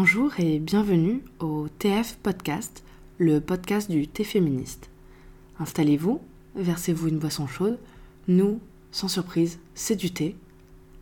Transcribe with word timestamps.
Bonjour 0.00 0.30
et 0.38 0.60
bienvenue 0.60 1.24
au 1.40 1.66
TF 1.80 2.18
Podcast, 2.22 2.84
le 3.18 3.40
podcast 3.40 3.90
du 3.90 4.06
thé 4.06 4.22
féministe. 4.22 4.90
Installez-vous, 5.58 6.20
versez-vous 6.54 7.08
une 7.08 7.18
boisson 7.18 7.48
chaude. 7.48 7.80
Nous, 8.28 8.60
sans 8.92 9.08
surprise, 9.08 9.58
c'est 9.74 9.96
du 9.96 10.12
thé. 10.12 10.36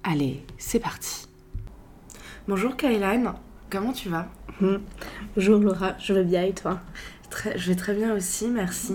Allez, 0.03 0.43
c'est 0.57 0.81
parti. 0.81 1.27
Bonjour 2.49 2.75
Kailan, 2.75 3.35
comment 3.69 3.93
tu 3.93 4.09
vas? 4.09 4.31
Hmm. 4.63 4.79
Bonjour 5.35 5.61
Laura, 5.61 5.93
je 5.99 6.15
vais 6.15 6.25
bien 6.25 6.45
et 6.45 6.55
toi? 6.55 6.81
Très- 7.29 7.59
Je 7.59 7.69
vais 7.69 7.77
très 7.77 7.95
bien 7.95 8.15
aussi, 8.17 8.49
merci. 8.49 8.95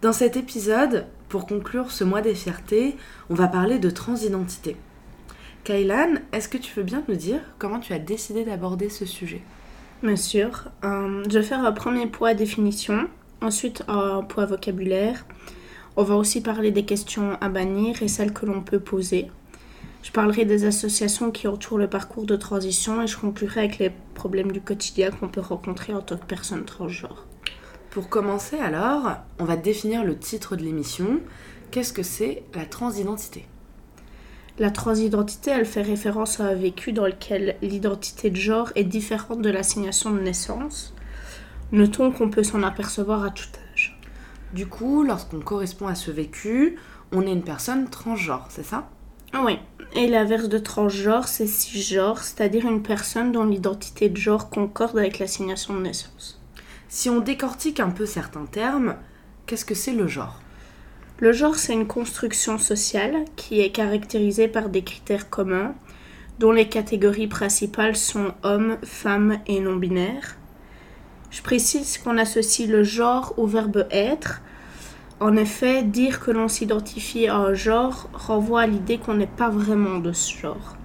Dans 0.00 0.14
cet 0.14 0.38
épisode, 0.38 1.04
pour 1.28 1.46
conclure 1.46 1.90
ce 1.90 2.02
mois 2.02 2.22
des 2.22 2.34
fiertés, 2.34 2.96
on 3.28 3.34
va 3.34 3.46
parler 3.48 3.78
de 3.78 3.90
transidentité. 3.90 4.74
Kailan, 5.64 6.14
est-ce 6.32 6.48
que 6.48 6.58
tu 6.58 6.74
veux 6.74 6.82
bien 6.82 7.04
nous 7.06 7.14
dire 7.14 7.40
comment 7.58 7.78
tu 7.78 7.92
as 7.92 8.00
décidé 8.00 8.42
d'aborder 8.44 8.88
ce 8.88 9.06
sujet? 9.06 9.42
Bien 10.02 10.16
sûr. 10.16 10.64
Euh, 10.82 11.22
je 11.30 11.38
vais 11.38 11.44
faire 11.44 11.64
un 11.64 11.70
premier 11.70 12.08
point 12.08 12.34
définition, 12.34 13.08
ensuite 13.40 13.84
un 13.86 14.22
point 14.22 14.44
vocabulaire. 14.44 15.24
On 15.96 16.02
va 16.02 16.16
aussi 16.16 16.40
parler 16.40 16.72
des 16.72 16.84
questions 16.84 17.38
à 17.40 17.48
bannir 17.48 18.02
et 18.02 18.08
celles 18.08 18.32
que 18.32 18.44
l'on 18.44 18.60
peut 18.60 18.80
poser. 18.80 19.30
Je 20.02 20.10
parlerai 20.10 20.44
des 20.44 20.64
associations 20.64 21.30
qui 21.30 21.46
entourent 21.46 21.78
le 21.78 21.88
parcours 21.88 22.26
de 22.26 22.34
transition 22.34 23.00
et 23.00 23.06
je 23.06 23.16
conclurai 23.16 23.60
avec 23.60 23.78
les 23.78 23.92
problèmes 24.14 24.50
du 24.50 24.60
quotidien 24.60 25.12
qu'on 25.12 25.28
peut 25.28 25.40
rencontrer 25.40 25.94
en 25.94 26.00
tant 26.00 26.16
que 26.16 26.26
personne 26.26 26.64
transgenre. 26.64 27.28
Pour 27.90 28.08
commencer 28.08 28.58
alors, 28.58 29.12
on 29.38 29.44
va 29.44 29.56
définir 29.56 30.02
le 30.02 30.18
titre 30.18 30.56
de 30.56 30.64
l'émission. 30.64 31.20
Qu'est-ce 31.70 31.92
que 31.92 32.02
c'est 32.02 32.42
la 32.52 32.64
transidentité? 32.64 33.46
La 34.58 34.70
transidentité, 34.70 35.50
elle 35.50 35.64
fait 35.64 35.82
référence 35.82 36.38
à 36.38 36.44
un 36.44 36.54
vécu 36.54 36.92
dans 36.92 37.06
lequel 37.06 37.56
l'identité 37.62 38.28
de 38.28 38.36
genre 38.36 38.70
est 38.74 38.84
différente 38.84 39.40
de 39.40 39.48
l'assignation 39.48 40.10
de 40.10 40.20
naissance. 40.20 40.94
Notons 41.72 42.12
qu'on 42.12 42.28
peut 42.28 42.42
s'en 42.42 42.62
apercevoir 42.62 43.24
à 43.24 43.30
tout 43.30 43.48
âge. 43.72 43.98
Du 44.52 44.66
coup, 44.66 45.04
lorsqu'on 45.04 45.40
correspond 45.40 45.86
à 45.86 45.94
ce 45.94 46.10
vécu, 46.10 46.76
on 47.12 47.22
est 47.26 47.32
une 47.32 47.42
personne 47.42 47.88
transgenre, 47.88 48.46
c'est 48.50 48.64
ça? 48.64 48.90
Oui, 49.42 49.58
et 49.94 50.06
l'inverse 50.06 50.50
de 50.50 50.58
transgenre, 50.58 51.28
c'est 51.28 51.46
cisgenre, 51.46 52.18
c'est-à-dire 52.18 52.66
une 52.66 52.82
personne 52.82 53.32
dont 53.32 53.44
l'identité 53.44 54.10
de 54.10 54.18
genre 54.18 54.50
concorde 54.50 54.98
avec 54.98 55.18
l'assignation 55.18 55.72
de 55.72 55.80
naissance. 55.80 56.38
Si 56.90 57.08
on 57.08 57.20
décortique 57.20 57.80
un 57.80 57.88
peu 57.88 58.04
certains 58.04 58.44
termes, 58.44 58.96
qu'est-ce 59.46 59.64
que 59.64 59.74
c'est 59.74 59.94
le 59.94 60.06
genre? 60.06 60.38
Le 61.22 61.30
genre, 61.30 61.54
c'est 61.54 61.72
une 61.72 61.86
construction 61.86 62.58
sociale 62.58 63.14
qui 63.36 63.60
est 63.60 63.70
caractérisée 63.70 64.48
par 64.48 64.68
des 64.68 64.82
critères 64.82 65.30
communs, 65.30 65.72
dont 66.40 66.50
les 66.50 66.68
catégories 66.68 67.28
principales 67.28 67.94
sont 67.94 68.34
hommes, 68.42 68.76
femmes 68.82 69.38
et 69.46 69.60
non-binaires. 69.60 70.36
Je 71.30 71.40
précise 71.40 71.98
qu'on 71.98 72.18
associe 72.18 72.68
le 72.68 72.82
genre 72.82 73.34
au 73.36 73.46
verbe 73.46 73.86
être. 73.92 74.42
En 75.20 75.36
effet, 75.36 75.84
dire 75.84 76.18
que 76.18 76.32
l'on 76.32 76.48
s'identifie 76.48 77.28
à 77.28 77.36
un 77.36 77.54
genre 77.54 78.08
renvoie 78.12 78.62
à 78.62 78.66
l'idée 78.66 78.98
qu'on 78.98 79.14
n'est 79.14 79.28
pas 79.28 79.48
vraiment 79.48 80.00
de 80.00 80.12
ce 80.12 80.36
genre. 80.36 80.76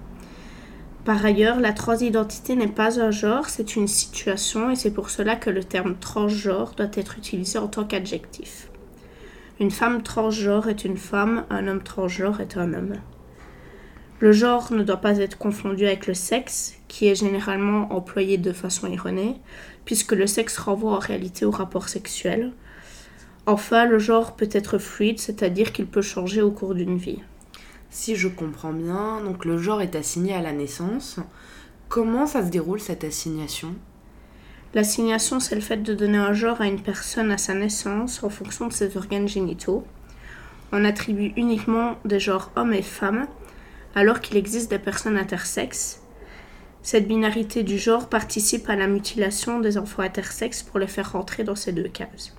Par 1.04 1.24
ailleurs, 1.24 1.58
la 1.58 1.72
transidentité 1.72 2.54
n'est 2.54 2.68
pas 2.68 3.00
un 3.00 3.10
genre, 3.10 3.48
c'est 3.48 3.74
une 3.74 3.88
situation 3.88 4.70
et 4.70 4.76
c'est 4.76 4.92
pour 4.92 5.10
cela 5.10 5.34
que 5.34 5.50
le 5.50 5.64
terme 5.64 5.96
transgenre 5.98 6.76
doit 6.76 6.86
être 6.94 7.18
utilisé 7.18 7.58
en 7.58 7.66
tant 7.66 7.82
qu'adjectif. 7.82 8.67
Une 9.60 9.72
femme 9.72 10.04
transgenre 10.04 10.68
est 10.68 10.84
une 10.84 10.96
femme, 10.96 11.44
un 11.50 11.66
homme 11.66 11.82
transgenre 11.82 12.40
est 12.40 12.56
un 12.56 12.74
homme. 12.74 12.94
Le 14.20 14.30
genre 14.30 14.72
ne 14.72 14.84
doit 14.84 14.98
pas 14.98 15.18
être 15.18 15.36
confondu 15.36 15.84
avec 15.84 16.06
le 16.06 16.14
sexe, 16.14 16.74
qui 16.86 17.08
est 17.08 17.16
généralement 17.16 17.92
employé 17.92 18.38
de 18.38 18.52
façon 18.52 18.86
erronée, 18.86 19.36
puisque 19.84 20.12
le 20.12 20.28
sexe 20.28 20.58
renvoie 20.58 20.92
en 20.92 21.00
réalité 21.00 21.44
au 21.44 21.50
rapport 21.50 21.88
sexuel. 21.88 22.52
Enfin, 23.46 23.84
le 23.84 23.98
genre 23.98 24.36
peut 24.36 24.48
être 24.52 24.78
fluide, 24.78 25.18
c'est-à-dire 25.18 25.72
qu'il 25.72 25.86
peut 25.86 26.02
changer 26.02 26.40
au 26.40 26.52
cours 26.52 26.76
d'une 26.76 26.96
vie. 26.96 27.22
Si 27.90 28.14
je 28.14 28.28
comprends 28.28 28.72
bien, 28.72 29.20
donc 29.24 29.44
le 29.44 29.58
genre 29.58 29.82
est 29.82 29.96
assigné 29.96 30.34
à 30.34 30.42
la 30.42 30.52
naissance. 30.52 31.18
Comment 31.88 32.26
ça 32.26 32.44
se 32.44 32.50
déroule 32.50 32.80
cette 32.80 33.02
assignation? 33.02 33.74
L'assignation, 34.74 35.40
c'est 35.40 35.54
le 35.54 35.60
fait 35.62 35.82
de 35.82 35.94
donner 35.94 36.18
un 36.18 36.34
genre 36.34 36.60
à 36.60 36.66
une 36.66 36.80
personne 36.80 37.30
à 37.30 37.38
sa 37.38 37.54
naissance 37.54 38.22
en 38.22 38.28
fonction 38.28 38.68
de 38.68 38.72
ses 38.72 38.96
organes 38.96 39.28
génitaux. 39.28 39.84
On 40.72 40.84
attribue 40.84 41.32
uniquement 41.36 41.96
des 42.04 42.20
genres 42.20 42.50
hommes 42.54 42.74
et 42.74 42.82
femmes, 42.82 43.26
alors 43.94 44.20
qu'il 44.20 44.36
existe 44.36 44.70
des 44.70 44.78
personnes 44.78 45.16
intersexes. 45.16 46.02
Cette 46.82 47.08
binarité 47.08 47.62
du 47.62 47.78
genre 47.78 48.08
participe 48.08 48.68
à 48.68 48.76
la 48.76 48.86
mutilation 48.86 49.58
des 49.58 49.78
enfants 49.78 50.02
intersexes 50.02 50.62
pour 50.62 50.78
les 50.78 50.86
faire 50.86 51.12
rentrer 51.12 51.44
dans 51.44 51.56
ces 51.56 51.72
deux 51.72 51.88
cases. 51.88 52.34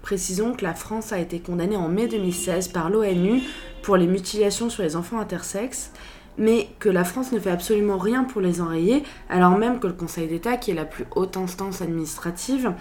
Précisons 0.00 0.54
que 0.54 0.64
la 0.64 0.74
France 0.74 1.12
a 1.12 1.18
été 1.18 1.40
condamnée 1.40 1.76
en 1.76 1.88
mai 1.88 2.06
2016 2.06 2.68
par 2.68 2.88
l'ONU 2.88 3.42
pour 3.82 3.96
les 3.96 4.06
mutilations 4.06 4.70
sur 4.70 4.82
les 4.82 4.96
enfants 4.96 5.18
intersexes, 5.18 5.92
mais 6.38 6.70
que 6.78 6.88
la 6.88 7.04
France 7.04 7.32
ne 7.32 7.38
fait 7.38 7.50
absolument 7.50 7.98
rien 7.98 8.24
pour 8.24 8.40
les 8.40 8.60
enrayer, 8.60 9.02
alors 9.28 9.58
même 9.58 9.80
que 9.80 9.86
le 9.86 9.92
Conseil 9.92 10.28
d'État, 10.28 10.56
qui 10.56 10.70
est 10.70 10.74
la 10.74 10.84
plus 10.84 11.04
haute 11.14 11.36
instance 11.36 11.82
administrative, 11.82 12.72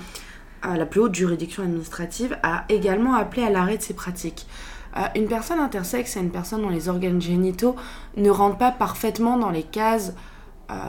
euh, 0.65 0.75
la 0.75 0.85
plus 0.85 1.01
haute 1.01 1.15
juridiction 1.15 1.63
administrative, 1.63 2.37
a 2.43 2.65
également 2.69 3.15
appelé 3.15 3.43
à 3.43 3.49
l'arrêt 3.49 3.77
de 3.77 3.81
ces 3.81 3.93
pratiques. 3.93 4.47
Euh, 4.95 5.01
une 5.15 5.27
personne 5.27 5.59
intersexe, 5.59 6.11
c'est 6.11 6.19
une 6.19 6.31
personne 6.31 6.61
dont 6.61 6.69
les 6.69 6.89
organes 6.89 7.21
génitaux 7.21 7.75
ne 8.15 8.29
rentrent 8.29 8.57
pas 8.57 8.71
parfaitement 8.71 9.37
dans 9.37 9.49
les 9.49 9.63
cases 9.63 10.13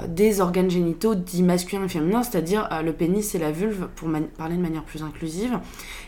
des 0.08 0.40
organes 0.40 0.70
génitaux 0.70 1.14
dits 1.14 1.42
masculins 1.42 1.84
et 1.84 1.88
féminins, 1.88 2.22
c'est-à-dire 2.22 2.68
euh, 2.72 2.82
le 2.82 2.92
pénis 2.92 3.34
et 3.34 3.38
la 3.38 3.52
vulve, 3.52 3.88
pour 3.94 4.08
parler 4.36 4.56
de 4.56 4.62
manière 4.62 4.82
plus 4.82 5.02
inclusive. 5.02 5.58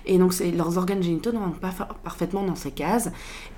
Et 0.06 0.18
donc 0.18 0.32
leurs 0.56 0.76
organes 0.76 1.02
génitaux 1.02 1.32
ne 1.32 1.38
rentrent 1.38 1.60
pas 1.60 1.70
fa- 1.70 1.88
parfaitement 2.02 2.42
dans 2.42 2.56
ces 2.56 2.72
cases. 2.72 3.10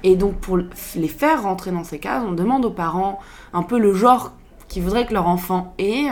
Et 0.03 0.17
donc 0.17 0.37
pour 0.37 0.59
les 0.59 1.09
faire 1.09 1.43
rentrer 1.43 1.71
dans 1.71 1.85
ces 1.85 1.99
cases, 1.99 2.23
on 2.27 2.33
demande 2.33 2.65
aux 2.65 2.71
parents 2.71 3.21
un 3.53 3.63
peu 3.63 3.79
le 3.79 3.95
genre 3.95 4.33
qu'ils 4.69 4.83
voudraient 4.83 5.07
que 5.07 5.15
leur 5.15 5.29
enfant 5.29 5.75
ait. 5.79 6.09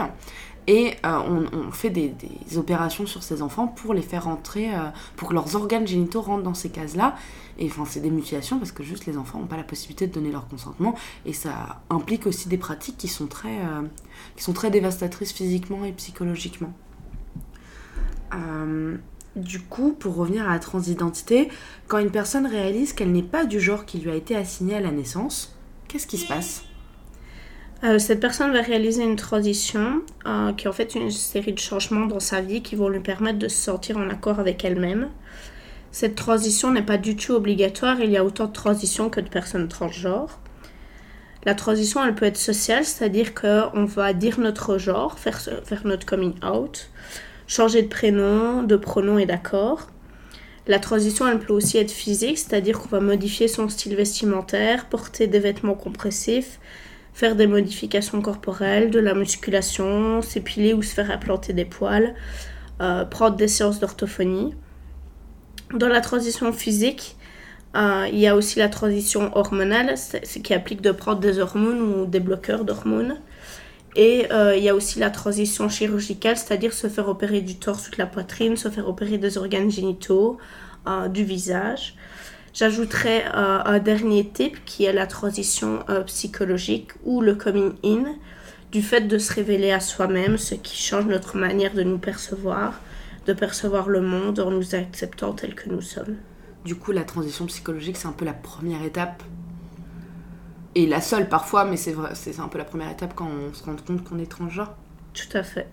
Et 0.67 0.93
euh, 1.05 1.47
on, 1.53 1.71
fait 1.71 1.89
des, 1.89 2.13
opérations 2.55 3.05
sur 3.05 3.23
ces 3.23 3.41
enfants 3.41 3.67
pour 3.67 3.93
les 3.93 4.01
faire 4.01 4.25
rentrer, 4.25 4.73
euh, 4.73 4.89
pour 5.15 5.29
que 5.29 5.33
leurs 5.33 5.55
organes 5.55 5.87
génitaux 5.87 6.21
rentrent 6.21 6.43
dans 6.43 6.53
ces 6.53 6.69
cases-là. 6.69 7.15
Et 7.57 7.65
enfin, 7.65 7.83
c'est 7.85 7.99
des 7.99 8.11
mutilations 8.11 8.59
parce 8.59 8.71
que 8.71 8.83
juste 8.83 9.05
les 9.05 9.17
enfants 9.17 9.39
n'ont 9.39 9.47
pas 9.47 9.57
la 9.57 9.63
possibilité 9.63 10.07
de 10.07 10.13
donner 10.13 10.31
leur 10.31 10.47
consentement. 10.47 10.95
Et 11.25 11.33
ça 11.33 11.81
implique 11.89 12.27
aussi 12.27 12.47
des 12.47 12.57
pratiques 12.57 12.97
qui 12.97 13.07
sont 13.07 13.27
très, 13.27 13.59
euh, 13.59 13.81
qui 14.35 14.43
sont 14.43 14.53
très 14.53 14.69
dévastatrices 14.69 15.33
physiquement 15.33 15.83
et 15.83 15.91
psychologiquement. 15.93 16.73
Du 19.35 19.61
coup, 19.61 19.93
pour 19.93 20.15
revenir 20.15 20.47
à 20.47 20.53
la 20.53 20.59
transidentité, 20.59 21.49
quand 21.87 21.99
une 21.99 22.11
personne 22.11 22.45
réalise 22.45 22.91
qu'elle 22.91 23.13
n'est 23.13 23.23
pas 23.23 23.45
du 23.45 23.61
genre 23.61 23.85
qui 23.85 23.97
lui 23.99 24.11
a 24.11 24.15
été 24.15 24.35
assigné 24.35 24.75
à 24.75 24.81
la 24.81 24.91
naissance, 24.91 25.57
qu'est-ce 25.87 26.07
qui 26.07 26.17
se 26.17 26.27
passe? 26.27 26.65
Euh, 27.83 27.97
cette 27.97 28.19
personne 28.19 28.53
va 28.53 28.61
réaliser 28.61 29.03
une 29.03 29.15
transition 29.15 30.01
euh, 30.27 30.53
qui 30.53 30.65
est 30.65 30.69
en 30.69 30.73
fait 30.73 30.93
une 30.93 31.09
série 31.09 31.53
de 31.53 31.59
changements 31.59 32.05
dans 32.05 32.19
sa 32.19 32.39
vie 32.39 32.61
qui 32.61 32.75
vont 32.75 32.89
lui 32.89 32.99
permettre 32.99 33.39
de 33.39 33.47
se 33.47 33.57
sentir 33.57 33.97
en 33.97 34.07
accord 34.09 34.39
avec 34.39 34.63
elle-même. 34.63 35.09
Cette 35.91 36.15
transition 36.15 36.71
n'est 36.71 36.83
pas 36.83 36.97
du 36.97 37.15
tout 37.15 37.33
obligatoire, 37.33 37.99
il 37.99 38.11
y 38.11 38.17
a 38.17 38.23
autant 38.23 38.45
de 38.45 38.53
transitions 38.53 39.09
que 39.09 39.19
de 39.19 39.29
personnes 39.29 39.67
transgenres. 39.67 40.39
La 41.43 41.55
transition, 41.55 42.05
elle 42.05 42.13
peut 42.13 42.27
être 42.27 42.37
sociale, 42.37 42.85
c'est-à-dire 42.85 43.33
qu'on 43.33 43.85
va 43.85 44.13
dire 44.13 44.39
notre 44.39 44.77
genre, 44.77 45.17
faire, 45.17 45.41
faire 45.41 45.81
notre 45.85 46.05
coming 46.05 46.35
out, 46.45 46.91
changer 47.47 47.81
de 47.81 47.87
prénom, 47.87 48.61
de 48.61 48.75
pronom 48.75 49.17
et 49.17 49.25
d'accord. 49.25 49.87
La 50.67 50.77
transition, 50.77 51.27
elle 51.27 51.39
peut 51.39 51.53
aussi 51.53 51.79
être 51.79 51.91
physique, 51.91 52.37
c'est-à-dire 52.37 52.79
qu'on 52.79 52.89
va 52.89 52.99
modifier 52.99 53.47
son 53.47 53.67
style 53.69 53.95
vestimentaire, 53.95 54.85
porter 54.85 55.25
des 55.25 55.39
vêtements 55.39 55.73
compressifs, 55.73 56.59
faire 57.13 57.35
des 57.35 57.47
modifications 57.47 58.21
corporelles, 58.21 58.89
de 58.89 58.99
la 58.99 59.13
musculation, 59.13 60.21
s'épiler 60.21 60.73
ou 60.73 60.81
se 60.81 60.93
faire 60.93 61.11
implanter 61.11 61.53
des 61.53 61.65
poils, 61.65 62.15
euh, 62.81 63.05
prendre 63.05 63.35
des 63.35 63.47
séances 63.47 63.79
d'orthophonie. 63.79 64.55
Dans 65.73 65.87
la 65.87 66.01
transition 66.01 66.51
physique, 66.51 67.15
euh, 67.75 68.07
il 68.11 68.19
y 68.19 68.27
a 68.27 68.35
aussi 68.35 68.59
la 68.59 68.69
transition 68.69 69.35
hormonale, 69.37 69.97
ce 69.97 70.39
qui 70.39 70.53
implique 70.53 70.81
de 70.81 70.91
prendre 70.91 71.19
des 71.19 71.39
hormones 71.39 71.81
ou 71.81 72.05
des 72.05 72.19
bloqueurs 72.19 72.65
d'hormones. 72.65 73.17
Et 73.95 74.31
euh, 74.31 74.55
il 74.55 74.63
y 74.63 74.69
a 74.69 74.75
aussi 74.75 74.99
la 74.99 75.09
transition 75.09 75.67
chirurgicale, 75.67 76.37
c'est-à-dire 76.37 76.73
se 76.73 76.87
faire 76.87 77.09
opérer 77.09 77.41
du 77.41 77.55
torse 77.55 77.89
ou 77.89 77.91
de 77.91 77.97
la 77.97 78.05
poitrine, 78.05 78.55
se 78.55 78.69
faire 78.69 78.87
opérer 78.87 79.17
des 79.17 79.37
organes 79.37 79.69
génitaux, 79.69 80.37
du 81.13 81.23
visage. 81.23 81.93
J'ajouterai 82.53 83.23
euh, 83.25 83.59
un 83.63 83.79
dernier 83.79 84.27
type 84.27 84.63
qui 84.65 84.83
est 84.83 84.93
la 84.93 85.07
transition 85.07 85.79
euh, 85.89 86.03
psychologique 86.03 86.91
ou 87.03 87.21
le 87.21 87.35
coming 87.35 87.73
in, 87.83 88.15
du 88.71 88.81
fait 88.81 89.01
de 89.01 89.17
se 89.17 89.33
révéler 89.33 89.71
à 89.71 89.79
soi-même, 89.79 90.37
ce 90.37 90.55
qui 90.55 90.77
change 90.77 91.05
notre 91.05 91.37
manière 91.37 91.73
de 91.73 91.83
nous 91.83 91.97
percevoir, 91.97 92.79
de 93.25 93.33
percevoir 93.33 93.89
le 93.89 94.01
monde 94.01 94.39
en 94.39 94.51
nous 94.51 94.75
acceptant 94.75 95.33
tels 95.33 95.55
que 95.55 95.69
nous 95.69 95.81
sommes. 95.81 96.17
Du 96.65 96.75
coup, 96.75 96.91
la 96.91 97.03
transition 97.03 97.45
psychologique, 97.45 97.97
c'est 97.97 98.07
un 98.07 98.13
peu 98.13 98.25
la 98.25 98.33
première 98.33 98.83
étape. 98.83 99.23
Et 100.75 100.85
la 100.87 101.01
seule 101.01 101.27
parfois, 101.27 101.65
mais 101.65 101.75
c'est 101.75 101.91
vrai, 101.91 102.11
c'est 102.13 102.33
c'est 102.33 102.41
un 102.41 102.47
peu 102.47 102.57
la 102.57 102.63
première 102.63 102.89
étape 102.89 103.13
quand 103.15 103.27
on 103.27 103.53
se 103.53 103.63
rend 103.63 103.75
compte 103.75 104.03
qu'on 104.03 104.19
est 104.19 104.29
transgenre. 104.29 104.73
Tout 105.13 105.37
à 105.37 105.43
fait. 105.43 105.67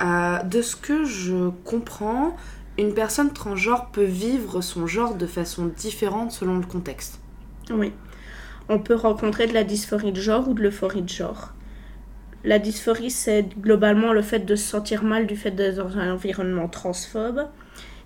Euh, 0.00 0.42
de 0.44 0.62
ce 0.62 0.76
que 0.76 1.04
je 1.04 1.50
comprends, 1.64 2.36
une 2.78 2.94
personne 2.94 3.32
transgenre 3.32 3.90
peut 3.90 4.04
vivre 4.04 4.60
son 4.60 4.86
genre 4.86 5.16
de 5.16 5.26
façon 5.26 5.66
différente 5.66 6.30
selon 6.30 6.58
le 6.58 6.66
contexte. 6.66 7.20
Oui. 7.70 7.92
On 8.68 8.78
peut 8.78 8.94
rencontrer 8.94 9.48
de 9.48 9.54
la 9.54 9.64
dysphorie 9.64 10.12
de 10.12 10.20
genre 10.20 10.48
ou 10.48 10.54
de 10.54 10.62
l'euphorie 10.62 11.02
de 11.02 11.08
genre. 11.08 11.52
La 12.44 12.60
dysphorie, 12.60 13.10
c'est 13.10 13.48
globalement 13.58 14.12
le 14.12 14.22
fait 14.22 14.40
de 14.40 14.54
se 14.54 14.64
sentir 14.64 15.02
mal 15.02 15.26
du 15.26 15.36
fait 15.36 15.50
d'être 15.50 15.76
dans 15.76 15.98
un 15.98 16.12
environnement 16.12 16.68
transphobe 16.68 17.48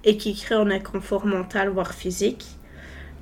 et 0.05 0.17
qui 0.17 0.35
crée 0.35 0.55
un 0.55 0.71
inconfort 0.71 1.27
mental, 1.27 1.69
voire 1.69 1.93
physique. 1.93 2.47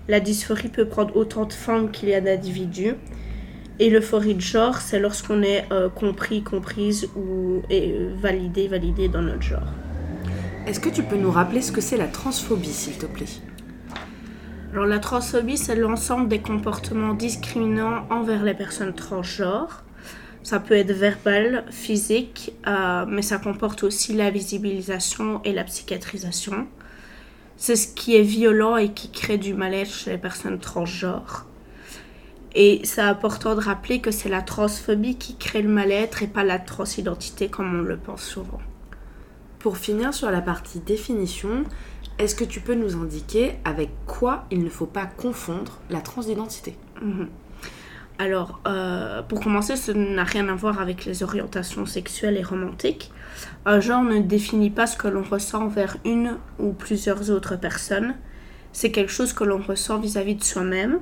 La 0.06 0.20
dysphorie 0.20 0.69
peut 0.69 0.87
prendre 0.87 1.17
autant 1.17 1.47
de 1.47 1.52
formes 1.52 1.91
qu'il 1.91 2.11
y 2.11 2.14
a 2.14 2.20
d'individus. 2.20 2.94
Et 3.81 3.91
l'euphorie 3.91 4.35
de 4.35 4.41
genre, 4.41 4.76
c'est 4.76 5.00
lorsqu'on 5.00 5.43
est 5.43 5.64
euh, 5.73 5.88
compris, 5.88 6.43
comprise 6.43 7.08
ou 7.17 7.62
et, 7.70 7.94
validé, 8.20 8.69
validé 8.69 9.08
dans 9.08 9.23
notre 9.23 9.43
genre. 9.43 9.73
Est-ce 10.70 10.78
que 10.78 10.88
tu 10.88 11.02
peux 11.02 11.17
nous 11.17 11.32
rappeler 11.32 11.62
ce 11.62 11.72
que 11.72 11.81
c'est 11.81 11.96
la 11.96 12.06
transphobie, 12.06 12.72
s'il 12.72 12.96
te 12.96 13.06
plaît? 13.06 13.26
Alors 14.72 14.87
la 14.87 15.00
transphobie, 15.00 15.58
c'est 15.58 15.75
l'ensemble 15.75 16.28
des 16.28 16.38
comportements 16.38 17.12
discriminants 17.12 18.06
envers 18.08 18.44
les 18.44 18.55
personnes 18.55 18.94
transgenres. 18.94 19.82
Ça 20.44 20.61
peut 20.61 20.75
être 20.75 20.93
verbal, 20.93 21.64
physique, 21.72 22.52
euh, 22.69 23.05
mais 23.08 23.22
ça 23.22 23.38
comporte 23.38 23.82
aussi 23.82 24.12
la 24.12 24.31
visibilisation 24.31 25.43
et 25.43 25.52
la 25.52 25.64
psychiatrisation. 25.64 26.69
C'est 27.56 27.75
ce 27.75 27.93
qui 27.93 28.14
est 28.14 28.23
violent 28.23 28.76
et 28.76 28.93
qui 28.93 29.11
crée 29.11 29.38
du 29.38 29.55
mal-être 29.55 29.93
chez 29.93 30.12
les 30.12 30.19
personnes 30.19 30.61
transgenres. 30.61 31.46
Et 32.55 32.81
c'est 32.84 33.00
important 33.00 33.56
de 33.56 33.61
rappeler 33.61 34.00
que 34.00 34.12
c'est 34.12 34.28
la 34.28 34.40
transphobie 34.40 35.16
qui 35.16 35.34
crée 35.34 35.62
le 35.62 35.69
mal-être 35.69 36.23
et 36.23 36.28
pas 36.28 36.44
la 36.44 36.61
transidentité 36.61 37.49
comme 37.49 37.81
on 37.81 37.82
le 37.82 37.96
pense 37.96 38.23
souvent. 38.23 38.61
Pour 39.61 39.77
finir 39.77 40.15
sur 40.15 40.31
la 40.31 40.41
partie 40.41 40.81
définition, 40.81 41.65
est-ce 42.19 42.35
que 42.35 42.45
tu 42.45 42.61
peux 42.61 42.75
nous 42.75 42.97
indiquer 42.97 43.57
avec 43.67 43.91
quoi 44.07 44.47
il 44.51 44.65
ne 44.65 44.71
faut 44.71 44.87
pas 44.87 45.05
confondre 45.05 45.79
la 45.91 46.01
transidentité? 46.01 46.79
Mhm. 47.03 47.29
Alors, 48.19 48.61
euh, 48.67 49.23
pour 49.23 49.41
commencer, 49.41 49.77
ce 49.77 49.93
n'a 49.93 50.25
rien 50.25 50.49
à 50.49 50.55
voir 50.55 50.81
avec 50.81 51.05
les 51.05 51.23
orientations 51.23 51.85
sexuelles 51.85 52.39
et 52.39 52.43
romantiques. 52.43 53.12
Un 53.67 53.81
genre 53.81 54.03
ne 54.03 54.21
définit 54.21 54.71
pas 54.71 54.87
ce 54.87 54.97
que 54.97 55.09
l'on 55.09 55.23
ressent 55.23 55.62
envers 55.65 55.99
une 56.07 56.39
ou 56.59 56.73
plusieurs 56.73 57.31
autres 57.31 57.57
personnes. 57.57 58.15
C'est 58.73 58.91
quelque 58.91 59.12
chose 59.12 59.35
que 59.35 59.45
l'on 59.45 59.59
ressent 59.59 59.99
vis-à-vis 59.99 60.37
de 60.37 60.45
soi-même. 60.45 61.01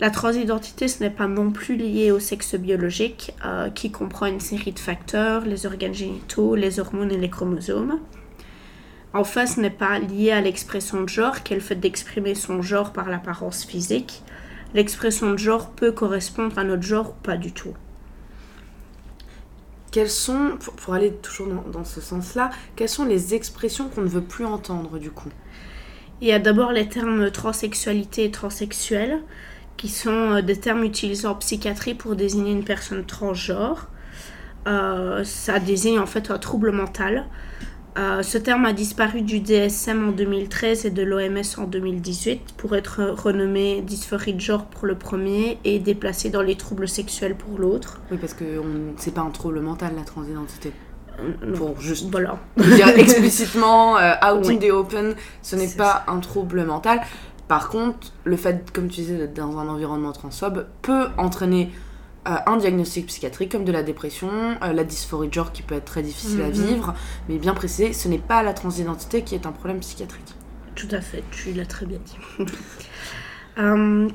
La 0.00 0.10
transidentité, 0.10 0.88
ce 0.88 1.02
n'est 1.02 1.10
pas 1.10 1.28
non 1.28 1.50
plus 1.50 1.76
lié 1.76 2.10
au 2.10 2.18
sexe 2.18 2.56
biologique, 2.56 3.34
euh, 3.44 3.70
qui 3.70 3.90
comprend 3.92 4.26
une 4.26 4.40
série 4.40 4.72
de 4.72 4.78
facteurs, 4.78 5.44
les 5.44 5.66
organes 5.66 5.94
génitaux, 5.94 6.54
les 6.56 6.80
hormones 6.80 7.12
et 7.12 7.18
les 7.18 7.30
chromosomes. 7.30 8.00
Enfin, 9.14 9.46
ce 9.46 9.60
n'est 9.60 9.70
pas 9.70 9.98
lié 9.98 10.32
à 10.32 10.40
l'expression 10.40 11.02
de 11.02 11.08
genre, 11.08 11.42
qui 11.42 11.52
est 11.52 11.56
le 11.56 11.62
fait 11.62 11.76
d'exprimer 11.76 12.34
son 12.34 12.62
genre 12.62 12.92
par 12.92 13.10
l'apparence 13.10 13.64
physique. 13.64 14.22
L'expression 14.74 15.30
de 15.30 15.36
genre 15.36 15.70
peut 15.70 15.92
correspondre 15.92 16.58
à 16.58 16.64
notre 16.64 16.82
genre 16.82 17.10
ou 17.10 17.22
pas 17.22 17.36
du 17.36 17.52
tout. 17.52 17.74
Quelles 19.90 20.08
sont, 20.08 20.56
pour, 20.78 20.94
aller 20.94 21.12
toujours 21.12 21.48
dans, 21.48 21.70
dans 21.70 21.84
ce 21.84 22.00
sens-là, 22.00 22.50
quelles 22.74 22.88
sont 22.88 23.04
les 23.04 23.34
expressions 23.34 23.90
qu'on 23.90 24.00
ne 24.00 24.08
veut 24.08 24.22
plus 24.22 24.46
entendre 24.46 24.98
du 24.98 25.10
coup? 25.10 25.28
Il 26.22 26.28
y 26.28 26.32
a 26.32 26.38
d'abord 26.38 26.72
les 26.72 26.88
termes 26.88 27.30
transsexualité 27.30 28.24
et 28.24 28.30
transsexuel 28.30 29.22
qui 29.76 29.88
sont 29.88 30.10
euh, 30.10 30.42
des 30.42 30.56
termes 30.56 30.84
utilisés 30.84 31.26
en 31.26 31.34
psychiatrie 31.34 31.94
pour 31.94 32.16
désigner 32.16 32.52
une 32.52 32.64
personne 32.64 33.04
transgenre. 33.04 33.88
Euh, 34.66 35.24
ça 35.24 35.58
désigne 35.58 35.98
en 35.98 36.06
fait 36.06 36.30
un 36.30 36.38
trouble 36.38 36.70
mental. 36.70 37.26
Euh, 37.98 38.22
ce 38.22 38.38
terme 38.38 38.64
a 38.64 38.72
disparu 38.72 39.20
du 39.20 39.40
DSM 39.40 40.08
en 40.08 40.12
2013 40.12 40.86
et 40.86 40.90
de 40.90 41.02
l'OMS 41.02 41.42
en 41.58 41.64
2018 41.64 42.54
pour 42.56 42.74
être 42.74 43.02
renommé 43.02 43.82
dysphorie 43.82 44.32
de 44.32 44.40
genre 44.40 44.64
pour 44.64 44.86
le 44.86 44.94
premier 44.94 45.58
et 45.64 45.78
déplacé 45.78 46.30
dans 46.30 46.40
les 46.40 46.56
troubles 46.56 46.88
sexuels 46.88 47.34
pour 47.34 47.58
l'autre. 47.58 48.00
Oui, 48.10 48.16
parce 48.18 48.32
que 48.32 48.44
c'est 48.96 49.12
pas 49.12 49.20
un 49.20 49.30
trouble 49.30 49.60
mental 49.60 49.92
la 49.94 50.04
transidentité. 50.04 50.72
pour 51.54 51.78
juste 51.82 52.08
voilà. 52.10 52.38
dire 52.56 52.88
explicitement 52.96 53.96
out 53.96 54.48
in 54.48 54.56
the 54.56 54.70
open, 54.70 55.14
ce 55.42 55.56
n'est 55.56 55.68
pas 55.68 56.04
un 56.08 56.20
trouble 56.20 56.64
mental. 56.64 57.02
Par 57.52 57.68
contre, 57.68 58.14
le 58.24 58.38
fait, 58.38 58.70
comme 58.72 58.88
tu 58.88 59.02
disais, 59.02 59.18
d'être 59.18 59.34
dans 59.34 59.58
un 59.58 59.68
environnement 59.68 60.12
transphobe 60.12 60.68
peut 60.80 61.08
entraîner 61.18 61.70
euh, 62.26 62.36
un 62.46 62.56
diagnostic 62.56 63.08
psychiatrique 63.08 63.52
comme 63.52 63.66
de 63.66 63.72
la 63.72 63.82
dépression, 63.82 64.30
euh, 64.62 64.72
la 64.72 64.84
dysphorie 64.84 65.28
de 65.28 65.34
genre 65.34 65.52
qui 65.52 65.60
peut 65.60 65.74
être 65.74 65.84
très 65.84 66.00
difficile 66.00 66.40
à 66.40 66.46
mhm. 66.46 66.52
vivre, 66.52 66.94
mais 67.28 67.36
bien 67.36 67.52
précisé, 67.52 67.92
ce 67.92 68.08
n'est 68.08 68.16
pas 68.16 68.42
la 68.42 68.54
transidentité 68.54 69.20
qui 69.20 69.34
est 69.34 69.44
un 69.44 69.52
problème 69.52 69.80
psychiatrique. 69.80 70.34
Tout 70.76 70.88
à 70.92 71.02
fait, 71.02 71.22
tu 71.30 71.52
l'as 71.52 71.66
très 71.66 71.84
bien 71.84 71.98
dit. 72.02 72.46
euh, 73.58 74.08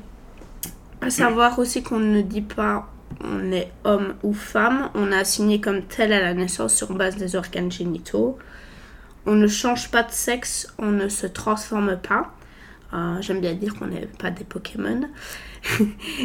à 1.00 1.08
savoir 1.08 1.60
aussi 1.60 1.84
qu'on 1.84 2.00
ne 2.00 2.22
dit 2.22 2.42
pas 2.42 2.90
on 3.22 3.52
est 3.52 3.70
homme 3.84 4.14
ou 4.24 4.32
femme, 4.32 4.90
on 4.96 5.12
a 5.12 5.18
assigné 5.18 5.60
comme 5.60 5.82
tel 5.82 6.12
à 6.12 6.18
la 6.18 6.34
naissance 6.34 6.74
sur 6.74 6.92
base 6.92 7.14
des 7.14 7.36
organes 7.36 7.70
génitaux. 7.70 8.36
On 9.26 9.36
ne 9.36 9.46
change 9.46 9.92
pas 9.92 10.02
de 10.02 10.10
sexe, 10.10 10.74
on 10.80 10.90
ne 10.90 11.08
se 11.08 11.28
transforme 11.28 11.96
pas. 11.98 12.32
Euh, 12.94 13.20
j'aime 13.20 13.40
bien 13.40 13.54
dire 13.54 13.74
qu'on 13.74 13.86
n'est 13.86 14.06
pas 14.06 14.30
des 14.30 14.44
Pokémon. 14.44 15.02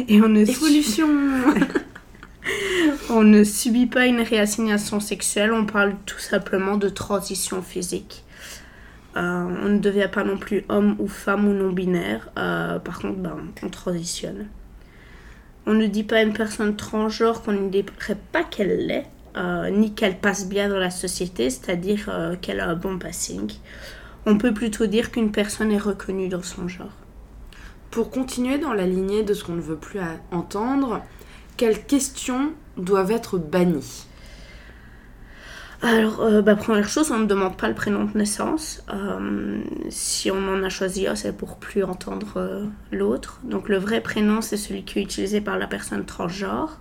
Et 0.08 0.20
on 0.22 0.28
ne 0.28 0.40
Évolution 0.40 1.08
On 3.10 3.22
ne 3.22 3.44
subit 3.44 3.86
pas 3.86 4.06
une 4.06 4.20
réassignation 4.20 5.00
sexuelle, 5.00 5.52
on 5.52 5.66
parle 5.66 5.94
tout 6.06 6.18
simplement 6.18 6.76
de 6.76 6.88
transition 6.88 7.62
physique. 7.62 8.24
Euh, 9.16 9.46
on 9.62 9.68
ne 9.68 9.78
devient 9.78 10.08
pas 10.12 10.24
non 10.24 10.36
plus 10.36 10.64
homme 10.68 10.96
ou 10.98 11.06
femme 11.06 11.46
ou 11.46 11.52
non-binaire. 11.52 12.30
Euh, 12.38 12.78
par 12.78 12.98
contre, 12.98 13.18
ben, 13.18 13.36
on 13.62 13.68
transitionne. 13.68 14.46
On 15.66 15.74
ne 15.74 15.86
dit 15.86 16.02
pas 16.02 16.16
à 16.16 16.22
une 16.22 16.34
personne 16.34 16.76
transgenre 16.76 17.42
qu'on 17.42 17.52
ne 17.52 17.70
dirait 17.70 18.18
pas 18.32 18.44
qu'elle 18.44 18.86
l'est, 18.86 19.06
ni 19.72 19.94
qu'elle 19.94 20.18
passe 20.18 20.46
bien 20.46 20.68
dans 20.68 20.78
la 20.78 20.90
société, 20.90 21.48
c'est-à-dire 21.48 22.36
qu'elle 22.42 22.60
a 22.60 22.68
un 22.68 22.74
bon 22.74 22.98
passing 22.98 23.50
on 24.26 24.38
peut 24.38 24.54
plutôt 24.54 24.86
dire 24.86 25.10
qu'une 25.10 25.32
personne 25.32 25.72
est 25.72 25.78
reconnue 25.78 26.28
dans 26.28 26.42
son 26.42 26.68
genre. 26.68 26.92
Pour 27.90 28.10
continuer 28.10 28.58
dans 28.58 28.72
la 28.72 28.86
lignée 28.86 29.22
de 29.22 29.34
ce 29.34 29.44
qu'on 29.44 29.54
ne 29.54 29.60
veut 29.60 29.76
plus 29.76 30.00
entendre, 30.32 31.02
quelles 31.56 31.84
questions 31.84 32.52
doivent 32.76 33.12
être 33.12 33.38
bannies? 33.38 34.06
Alors, 35.82 36.22
euh, 36.22 36.40
bah, 36.40 36.56
première 36.56 36.88
chose, 36.88 37.10
on 37.10 37.18
ne 37.18 37.26
demande 37.26 37.58
pas 37.58 37.68
le 37.68 37.74
prénom 37.74 38.04
de 38.04 38.16
naissance. 38.16 38.82
Euh, 38.90 39.60
si 39.90 40.30
on 40.30 40.48
en 40.48 40.62
a 40.62 40.70
choisi 40.70 41.06
un, 41.06 41.14
c'est 41.14 41.36
pour 41.36 41.58
plus 41.58 41.84
entendre 41.84 42.38
euh, 42.38 42.64
l'autre. 42.90 43.40
Donc, 43.44 43.68
le 43.68 43.76
vrai 43.76 44.00
prénom, 44.00 44.40
c'est 44.40 44.56
celui 44.56 44.84
qui 44.84 44.98
est 44.98 45.02
utilisé 45.02 45.42
par 45.42 45.58
la 45.58 45.66
personne 45.66 46.06
transgenre. 46.06 46.80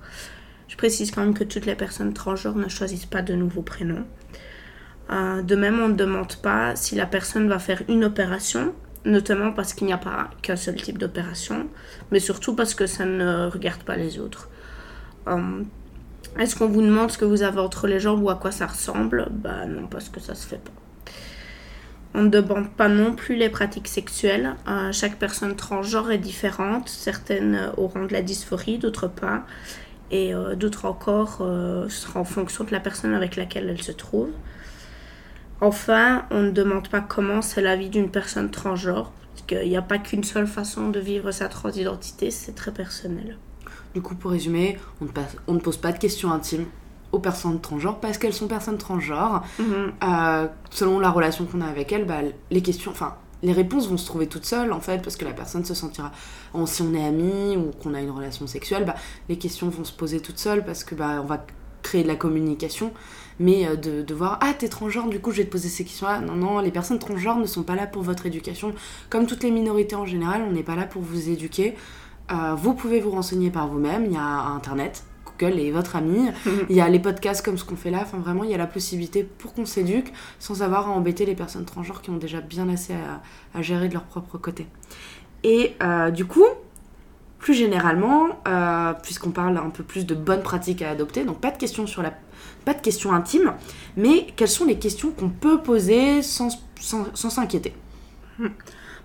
Je 0.69 0.77
précise 0.77 1.11
quand 1.11 1.19
même 1.19 1.33
que 1.33 1.43
toutes 1.43 1.65
les 1.65 1.75
personnes 1.75 2.13
transgenres 2.13 2.55
ne 2.55 2.69
choisissent 2.69 3.05
pas 3.05 3.21
de 3.21 3.33
nouveaux 3.33 3.61
prénoms. 3.61 4.05
Euh, 5.11 5.41
de 5.41 5.55
même, 5.55 5.79
on 5.79 5.89
ne 5.89 5.95
demande 5.95 6.35
pas 6.37 6.75
si 6.75 6.95
la 6.95 7.05
personne 7.05 7.47
va 7.47 7.59
faire 7.59 7.81
une 7.89 8.05
opération, 8.05 8.73
notamment 9.05 9.51
parce 9.51 9.73
qu'il 9.73 9.87
n'y 9.87 9.93
a 9.93 9.97
pas 9.97 10.29
qu'un 10.41 10.55
seul 10.55 10.75
type 10.75 10.97
d'opération, 10.97 11.67
mais 12.11 12.19
surtout 12.19 12.55
parce 12.55 12.73
que 12.73 12.87
ça 12.87 13.05
ne 13.05 13.47
regarde 13.47 13.83
pas 13.83 13.97
les 13.97 14.19
autres. 14.19 14.49
Euh, 15.27 15.63
est-ce 16.39 16.55
qu'on 16.55 16.67
vous 16.67 16.81
demande 16.81 17.11
ce 17.11 17.17
que 17.17 17.25
vous 17.25 17.43
avez 17.43 17.59
entre 17.59 17.87
les 17.87 17.99
jambes 17.99 18.23
ou 18.23 18.29
à 18.29 18.35
quoi 18.35 18.51
ça 18.51 18.67
ressemble? 18.67 19.27
Bah 19.29 19.65
non, 19.67 19.87
parce 19.87 20.09
que 20.09 20.19
ça 20.19 20.35
se 20.35 20.47
fait 20.47 20.57
pas. 20.57 20.71
On 22.15 22.23
ne 22.23 22.29
demande 22.29 22.69
pas 22.69 22.89
non 22.89 23.13
plus 23.13 23.35
les 23.35 23.49
pratiques 23.49 23.87
sexuelles. 23.87 24.55
Euh, 24.67 24.91
chaque 24.91 25.17
personne 25.17 25.55
transgenre 25.55 26.11
est 26.11 26.19
différente. 26.19 26.87
Certaines 26.87 27.71
auront 27.77 28.05
de 28.05 28.13
la 28.13 28.21
dysphorie, 28.21 28.77
d'autres 28.77 29.07
pas. 29.07 29.45
Et 30.11 30.31
d'autres 30.57 30.85
encore 30.85 31.37
sera 31.89 32.19
en 32.19 32.23
fonction 32.23 32.65
de 32.65 32.71
la 32.71 32.79
personne 32.79 33.15
avec 33.15 33.35
laquelle 33.35 33.67
elle 33.67 33.81
se 33.81 33.91
trouve. 33.91 34.29
Enfin, 35.61 36.25
on 36.31 36.41
ne 36.41 36.51
demande 36.51 36.89
pas 36.89 37.01
comment 37.01 37.41
c'est 37.41 37.61
la 37.61 37.75
vie 37.75 37.89
d'une 37.89 38.09
personne 38.09 38.51
transgenre, 38.51 39.11
parce 39.33 39.45
qu'il 39.47 39.69
n'y 39.69 39.77
a 39.77 39.81
pas 39.81 39.97
qu'une 39.97 40.23
seule 40.23 40.47
façon 40.47 40.89
de 40.89 40.99
vivre 40.99 41.31
sa 41.31 41.47
transidentité, 41.47 42.31
c'est 42.31 42.53
très 42.53 42.71
personnel. 42.71 43.37
Du 43.93 44.01
coup, 44.01 44.15
pour 44.15 44.31
résumer, 44.31 44.77
on 45.47 45.53
ne, 45.53 45.59
pose 45.59 45.77
pas 45.77 45.91
de 45.91 45.99
questions 45.99 46.31
intimes 46.31 46.65
aux 47.11 47.19
personnes 47.19 47.61
transgenres 47.61 47.99
parce 47.99 48.17
qu'elles 48.17 48.33
sont 48.33 48.47
personnes 48.47 48.79
transgenres. 48.79 49.43
Mhm. 49.59 49.93
Euh, 50.03 50.47
selon 50.71 50.99
la 50.99 51.11
relation 51.11 51.45
qu'on 51.45 51.61
a 51.61 51.67
avec 51.67 51.91
elles, 51.91 52.05
bah, 52.05 52.21
les 52.49 52.61
questions, 52.61 52.89
enfin, 52.89 53.15
les 53.43 53.51
réponses 53.51 53.87
vont 53.87 53.97
se 53.97 54.05
trouver 54.05 54.27
toutes 54.27 54.45
seules 54.45 54.71
en 54.71 54.79
fait 54.79 55.01
parce 55.03 55.15
que 55.15 55.25
la 55.25 55.33
personne 55.33 55.65
se 55.65 55.73
sentira 55.75 56.11
si 56.65 56.81
on 56.81 56.93
est 56.93 57.05
amis 57.05 57.57
ou 57.57 57.71
qu'on 57.71 57.93
a 57.93 58.01
une 58.01 58.09
relation 58.09 58.47
sexuelle 58.47 58.85
bah, 58.85 58.95
les 59.27 59.37
questions 59.37 59.69
vont 59.69 59.83
se 59.83 59.91
poser 59.91 60.21
toutes 60.21 60.39
seules 60.39 60.63
parce 60.63 60.85
que 60.85 60.95
bah 60.95 61.19
on 61.21 61.25
va 61.25 61.45
créer 61.81 62.03
de 62.03 62.07
la 62.07 62.15
communication 62.15 62.93
mais 63.39 63.67
euh, 63.67 63.75
de, 63.75 64.13
voir 64.13 64.39
ah 64.41 64.53
t'es 64.57 64.69
transgenre 64.69 65.09
du 65.09 65.19
coup 65.19 65.31
je 65.31 65.37
vais 65.37 65.45
te 65.45 65.51
poser 65.51 65.69
ces 65.69 65.83
questions 65.83 66.07
là 66.07 66.19
non 66.19 66.35
non 66.35 66.59
les 66.59 66.71
personnes 66.71 66.99
transgenres 66.99 67.37
ne 67.37 67.45
sont 67.45 67.63
pas 67.63 67.75
là 67.75 67.87
pour 67.87 68.03
votre 68.03 68.25
éducation 68.25 68.73
comme 69.09 69.25
toutes 69.25 69.43
les 69.43 69.51
minorités 69.51 69.95
en 69.95 70.05
général 70.05 70.43
on 70.47 70.51
n'est 70.51 70.63
pas 70.63 70.75
là 70.75 70.85
pour 70.85 71.01
vous 71.01 71.29
éduquer 71.29 71.75
euh, 72.31 72.55
vous 72.55 72.73
pouvez 72.73 72.99
vous 72.99 73.11
renseigner 73.11 73.49
par 73.49 73.67
vous-même 73.67 74.05
il 74.05 74.13
y 74.13 74.17
a 74.17 74.21
internet 74.21 75.03
Google 75.37 75.59
est 75.59 75.71
votre 75.71 75.95
ami. 75.95 76.29
Il 76.69 76.75
y 76.75 76.81
a 76.81 76.87
les 76.89 76.99
podcasts 76.99 77.43
comme 77.43 77.57
ce 77.57 77.65
qu'on 77.65 77.75
fait 77.75 77.91
là. 77.91 77.99
Enfin, 78.01 78.17
vraiment, 78.17 78.43
il 78.43 78.51
y 78.51 78.53
a 78.53 78.57
la 78.57 78.67
possibilité 78.67 79.23
pour 79.23 79.53
qu'on 79.53 79.65
s'éduque 79.65 80.13
sans 80.39 80.61
avoir 80.61 80.87
à 80.87 80.91
embêter 80.91 81.25
les 81.25 81.33
personnes 81.33 81.65
transgenres 81.65 82.01
qui 82.01 82.11
ont 82.11 82.17
déjà 82.17 82.41
bien 82.41 82.69
assez 82.69 82.93
à, 83.55 83.61
gérer 83.61 83.87
de 83.87 83.93
leur 83.93 84.03
propre 84.03 84.37
côté. 84.37 84.67
Et 85.43 85.75
euh, 85.81 86.11
du 86.11 86.25
coup, 86.25 86.45
plus 87.43 87.53
généralement, 87.53 88.41
euh, 88.47 88.93
puisqu'on 89.03 89.31
parle 89.31 89.57
un 89.57 89.69
peu 89.69 89.83
plus 89.83 90.05
de 90.05 90.15
bonnes 90.15 90.43
pratiques 90.43 90.81
à 90.81 90.89
adopter, 90.89 91.25
donc 91.25 91.41
pas 91.41 91.51
de 91.51 91.57
questions 91.57 91.85
sur 91.85 92.01
la 92.01 92.13
pas 92.63 92.73
de 92.73 92.79
questions 92.79 93.11
intimes, 93.11 93.51
mais 93.97 94.27
quelles 94.37 94.47
sont 94.47 94.63
les 94.63 94.79
questions 94.79 95.11
qu'on 95.11 95.27
peut 95.27 95.61
poser 95.61 96.21
sans 96.21 96.49
s'inquiéter? 96.79 97.73
Hmm. 98.39 98.47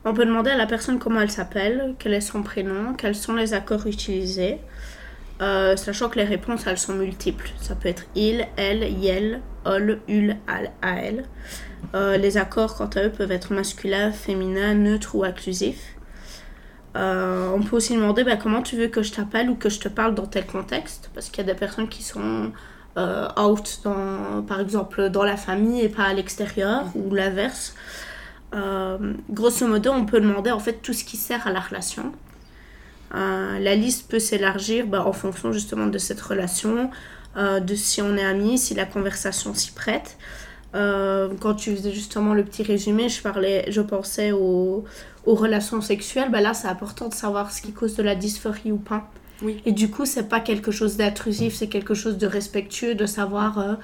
On 0.04 0.14
peut 0.14 0.24
demander 0.24 0.52
à 0.52 0.56
la 0.56 0.66
personne 0.66 1.00
comment 1.00 1.20
elle 1.20 1.32
s'appelle, 1.32 1.96
quel 1.98 2.14
est 2.14 2.20
son 2.20 2.44
prénom, 2.44 2.94
quels 2.94 3.16
sont 3.16 3.34
les 3.34 3.54
accords 3.54 3.88
utilisés, 3.88 4.58
euh, 5.42 5.76
sachant 5.76 6.08
que 6.08 6.20
les 6.20 6.24
réponses 6.24 6.64
elles 6.68 6.78
sont 6.78 6.94
multiples. 6.94 7.50
Ça 7.60 7.74
peut 7.74 7.88
être 7.88 8.04
il, 8.14 8.46
elle, 8.56 8.84
yel, 8.84 9.42
ol, 9.64 9.98
ul, 10.06 10.36
al, 10.46 10.70
al. 10.80 11.24
Euh, 11.96 12.16
les 12.16 12.36
accords 12.36 12.76
quant 12.76 12.90
à 12.94 13.02
eux 13.02 13.10
peuvent 13.10 13.32
être 13.32 13.52
masculins, 13.52 14.12
féminins, 14.12 14.74
neutres 14.74 15.16
ou 15.16 15.24
inclusifs. 15.24 15.97
Euh, 16.98 17.50
on 17.54 17.62
peut 17.62 17.76
aussi 17.76 17.94
demander 17.94 18.24
bah, 18.24 18.36
comment 18.36 18.60
tu 18.60 18.76
veux 18.76 18.88
que 18.88 19.02
je 19.02 19.12
t'appelle 19.12 19.48
ou 19.48 19.54
que 19.54 19.70
je 19.70 19.80
te 19.80 19.88
parle 19.88 20.14
dans 20.14 20.26
tel 20.26 20.46
contexte, 20.46 21.10
parce 21.14 21.28
qu'il 21.30 21.46
y 21.46 21.48
a 21.48 21.52
des 21.52 21.58
personnes 21.58 21.88
qui 21.88 22.02
sont 22.02 22.52
out, 22.96 23.80
dans, 23.84 24.42
par 24.42 24.58
exemple 24.60 25.08
dans 25.10 25.22
la 25.22 25.36
famille 25.36 25.82
et 25.82 25.88
pas 25.88 26.02
à 26.02 26.14
l'extérieur, 26.14 26.86
ou 26.96 27.14
l'inverse. 27.14 27.74
Euh, 28.54 29.14
grosso 29.30 29.66
modo, 29.66 29.92
on 29.92 30.06
peut 30.06 30.20
demander 30.20 30.50
en 30.50 30.58
fait 30.58 30.74
tout 30.82 30.92
ce 30.92 31.04
qui 31.04 31.16
sert 31.16 31.46
à 31.46 31.52
la 31.52 31.60
relation. 31.60 32.12
Euh, 33.14 33.58
la 33.58 33.74
liste 33.74 34.10
peut 34.10 34.18
s'élargir 34.18 34.86
bah, 34.86 35.04
en 35.06 35.12
fonction 35.12 35.52
justement 35.52 35.86
de 35.86 35.98
cette 35.98 36.20
relation, 36.20 36.90
euh, 37.36 37.60
de 37.60 37.74
si 37.74 38.02
on 38.02 38.16
est 38.16 38.24
amis, 38.24 38.58
si 38.58 38.74
la 38.74 38.84
conversation 38.84 39.54
s'y 39.54 39.72
prête. 39.72 40.16
Quand 40.72 41.54
tu 41.54 41.74
faisais 41.74 41.92
justement 41.92 42.34
le 42.34 42.44
petit 42.44 42.62
résumé, 42.62 43.08
je 43.08 43.22
parlais, 43.22 43.70
je 43.70 43.80
pensais 43.80 44.32
aux, 44.32 44.84
aux 45.26 45.34
relations 45.34 45.80
sexuelles. 45.80 46.30
Bah 46.30 46.40
là, 46.40 46.54
c'est 46.54 46.68
important 46.68 47.08
de 47.08 47.14
savoir 47.14 47.50
ce 47.52 47.62
qui 47.62 47.72
cause 47.72 47.96
de 47.96 48.02
la 48.02 48.14
dysphorie 48.14 48.72
ou 48.72 48.78
pas. 48.78 49.10
Oui. 49.42 49.62
Et 49.64 49.72
du 49.72 49.90
coup, 49.90 50.04
c'est 50.04 50.28
pas 50.28 50.40
quelque 50.40 50.70
chose 50.70 50.96
d'intrusif, 50.96 51.54
c'est 51.54 51.68
quelque 51.68 51.94
chose 51.94 52.18
de 52.18 52.26
respectueux, 52.26 52.94
de 52.94 53.06
savoir 53.06 53.78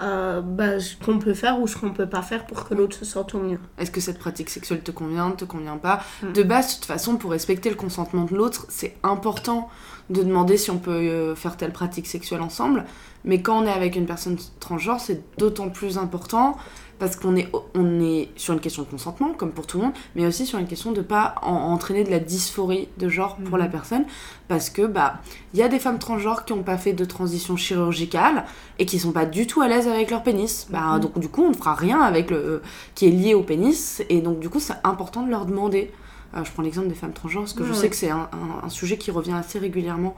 euh, 0.00 0.40
bah, 0.42 0.78
ce 0.80 0.96
qu'on 0.96 1.18
peut 1.18 1.34
faire 1.34 1.60
ou 1.60 1.66
ce 1.66 1.76
qu'on 1.76 1.90
peut 1.90 2.08
pas 2.08 2.22
faire 2.22 2.46
pour 2.46 2.68
que 2.68 2.74
l'autre 2.74 2.96
se 2.96 3.04
sente 3.04 3.34
au 3.34 3.40
mieux. 3.40 3.58
Est-ce 3.78 3.90
que 3.90 4.00
cette 4.00 4.18
pratique 4.18 4.50
sexuelle 4.50 4.80
te 4.80 4.90
convient, 4.90 5.30
te 5.30 5.44
convient 5.44 5.76
pas? 5.76 6.02
Mm. 6.22 6.32
De 6.32 6.42
base, 6.42 6.68
de 6.68 6.74
toute 6.74 6.84
façon, 6.86 7.16
pour 7.16 7.30
respecter 7.30 7.70
le 7.70 7.76
consentement 7.76 8.24
de 8.24 8.34
l'autre, 8.34 8.66
c'est 8.68 8.96
important 9.02 9.68
de 10.10 10.22
demander 10.22 10.56
si 10.56 10.70
on 10.70 10.78
peut 10.78 10.90
euh, 10.90 11.34
faire 11.34 11.56
telle 11.56 11.72
pratique 11.72 12.06
sexuelle 12.06 12.42
ensemble. 12.42 12.84
Mais 13.24 13.42
quand 13.42 13.62
on 13.62 13.66
est 13.66 13.72
avec 13.72 13.96
une 13.96 14.06
personne 14.06 14.36
transgenre, 14.60 15.00
c'est 15.00 15.22
d'autant 15.36 15.68
plus 15.68 15.98
important 15.98 16.56
parce 16.98 17.16
qu'on 17.16 17.36
est, 17.36 17.48
on 17.74 18.00
est 18.00 18.30
sur 18.36 18.54
une 18.54 18.60
question 18.60 18.82
de 18.82 18.88
consentement, 18.88 19.32
comme 19.34 19.50
pour 19.50 19.66
tout 19.66 19.78
le 19.78 19.84
monde, 19.84 19.92
mais 20.14 20.26
aussi 20.26 20.46
sur 20.46 20.58
une 20.58 20.66
question 20.66 20.92
de 20.92 21.02
pas 21.02 21.34
entraîner 21.42 22.04
de 22.04 22.10
la 22.10 22.20
dysphorie 22.20 22.88
de 22.98 23.08
genre 23.08 23.36
pour 23.36 23.58
la 23.58 23.66
mhm. 23.66 23.70
personne, 23.70 24.04
parce 24.48 24.70
que 24.70 24.86
bah 24.86 25.20
il 25.52 25.60
y 25.60 25.62
a 25.62 25.68
des 25.68 25.78
femmes 25.78 25.98
transgenres 25.98 26.44
qui 26.44 26.54
n'ont 26.54 26.62
pas 26.62 26.78
fait 26.78 26.92
de 26.92 27.04
transition 27.04 27.56
chirurgicale 27.56 28.44
et 28.78 28.86
qui 28.86 28.98
sont 28.98 29.12
pas 29.12 29.26
du 29.26 29.46
tout 29.46 29.60
à 29.60 29.68
l'aise 29.68 29.88
avec 29.88 30.10
leur 30.10 30.22
pénis. 30.22 30.68
Bah, 30.70 30.94
mhm. 30.94 31.00
donc 31.00 31.18
du 31.18 31.28
coup 31.28 31.42
on 31.42 31.50
ne 31.50 31.54
fera 31.54 31.74
rien 31.74 32.00
avec 32.00 32.30
le 32.30 32.62
qui 32.94 33.06
est 33.06 33.10
lié 33.10 33.34
au 33.34 33.42
pénis 33.42 34.02
et 34.08 34.20
donc 34.20 34.40
du 34.40 34.48
coup 34.48 34.60
c'est 34.60 34.76
important 34.84 35.22
de 35.22 35.30
leur 35.30 35.46
demander. 35.46 35.92
Euh, 36.36 36.44
je 36.44 36.52
prends 36.52 36.62
l'exemple 36.62 36.88
des 36.88 36.94
femmes 36.94 37.12
transgenres 37.12 37.42
parce 37.42 37.54
que 37.54 37.64
je 37.64 37.72
sais 37.72 37.88
que 37.88 37.96
c'est 37.96 38.10
un, 38.10 38.28
un, 38.62 38.68
sujet 38.68 38.98
qui 38.98 39.10
revient 39.10 39.32
assez 39.32 39.58
régulièrement 39.58 40.14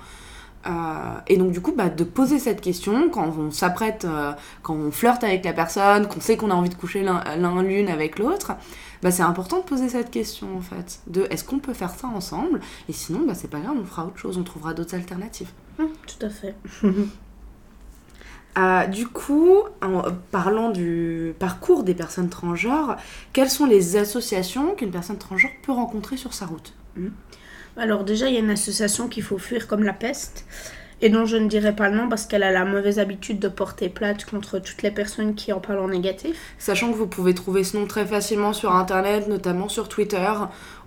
euh, 0.66 0.70
et 1.26 1.36
donc 1.36 1.52
du 1.52 1.60
coup, 1.60 1.72
bah, 1.72 1.88
de 1.88 2.04
poser 2.04 2.38
cette 2.38 2.60
question 2.60 3.08
quand 3.10 3.32
on 3.38 3.50
s'apprête, 3.50 4.04
euh, 4.04 4.32
quand 4.62 4.74
on 4.74 4.90
flirte 4.90 5.22
avec 5.24 5.44
la 5.44 5.52
personne, 5.52 6.08
qu'on 6.08 6.20
sait 6.20 6.36
qu'on 6.36 6.50
a 6.50 6.54
envie 6.54 6.68
de 6.68 6.74
coucher 6.74 7.02
l'un 7.02 7.62
l'une 7.62 7.88
avec 7.88 8.18
l'autre, 8.18 8.52
bah, 9.02 9.10
c'est 9.10 9.22
important 9.22 9.58
de 9.58 9.64
poser 9.64 9.88
cette 9.88 10.10
question 10.10 10.56
en 10.56 10.60
fait. 10.60 11.00
De 11.06 11.26
est-ce 11.30 11.44
qu'on 11.44 11.58
peut 11.60 11.74
faire 11.74 11.90
ça 11.90 12.08
ensemble? 12.08 12.60
Et 12.88 12.92
sinon, 12.92 13.20
bah, 13.26 13.34
c'est 13.34 13.48
pas 13.48 13.60
grave, 13.60 13.76
on 13.80 13.84
fera 13.84 14.04
autre 14.04 14.18
chose, 14.18 14.36
on 14.36 14.42
trouvera 14.42 14.74
d'autres 14.74 14.94
alternatives. 14.94 15.50
Mmh, 15.78 15.84
tout 16.06 16.26
à 16.26 16.30
fait. 16.30 16.54
Euh, 18.58 18.86
du 18.86 19.06
coup, 19.06 19.58
en 19.82 20.02
parlant 20.32 20.70
du 20.70 21.34
parcours 21.38 21.84
des 21.84 21.94
personnes 21.94 22.28
transgenres, 22.28 22.96
quelles 23.32 23.50
sont 23.50 23.66
les 23.66 23.96
associations 23.96 24.74
qu'une 24.74 24.90
personne 24.90 25.18
transgenre 25.18 25.52
peut 25.62 25.72
rencontrer 25.72 26.16
sur 26.16 26.34
sa 26.34 26.46
route? 26.46 26.74
Mmh. 26.96 27.08
Alors 27.76 28.02
déjà, 28.02 28.26
il 28.26 28.34
y 28.34 28.36
a 28.36 28.40
une 28.40 28.50
association 28.50 29.06
qu'il 29.06 29.22
faut 29.22 29.38
fuir 29.38 29.68
comme 29.68 29.84
la 29.84 29.92
peste 29.92 30.44
et 31.00 31.08
dont 31.08 31.26
je 31.26 31.36
ne 31.36 31.48
dirai 31.48 31.74
pas 31.74 31.88
le 31.88 31.96
nom 31.96 32.08
parce 32.08 32.26
qu'elle 32.26 32.42
a 32.42 32.50
la 32.50 32.64
mauvaise 32.64 32.98
habitude 32.98 33.38
de 33.38 33.48
porter 33.48 33.88
plainte 33.88 34.24
contre 34.24 34.58
toutes 34.58 34.82
les 34.82 34.90
personnes 34.90 35.34
qui 35.34 35.52
en 35.52 35.60
parlent 35.60 35.80
en 35.80 35.88
négatif. 35.88 36.36
Sachant 36.58 36.90
que 36.90 36.96
vous 36.96 37.06
pouvez 37.06 37.34
trouver 37.34 37.64
ce 37.64 37.76
nom 37.76 37.86
très 37.86 38.06
facilement 38.06 38.52
sur 38.52 38.74
internet, 38.74 39.28
notamment 39.28 39.68
sur 39.68 39.88
Twitter, 39.88 40.30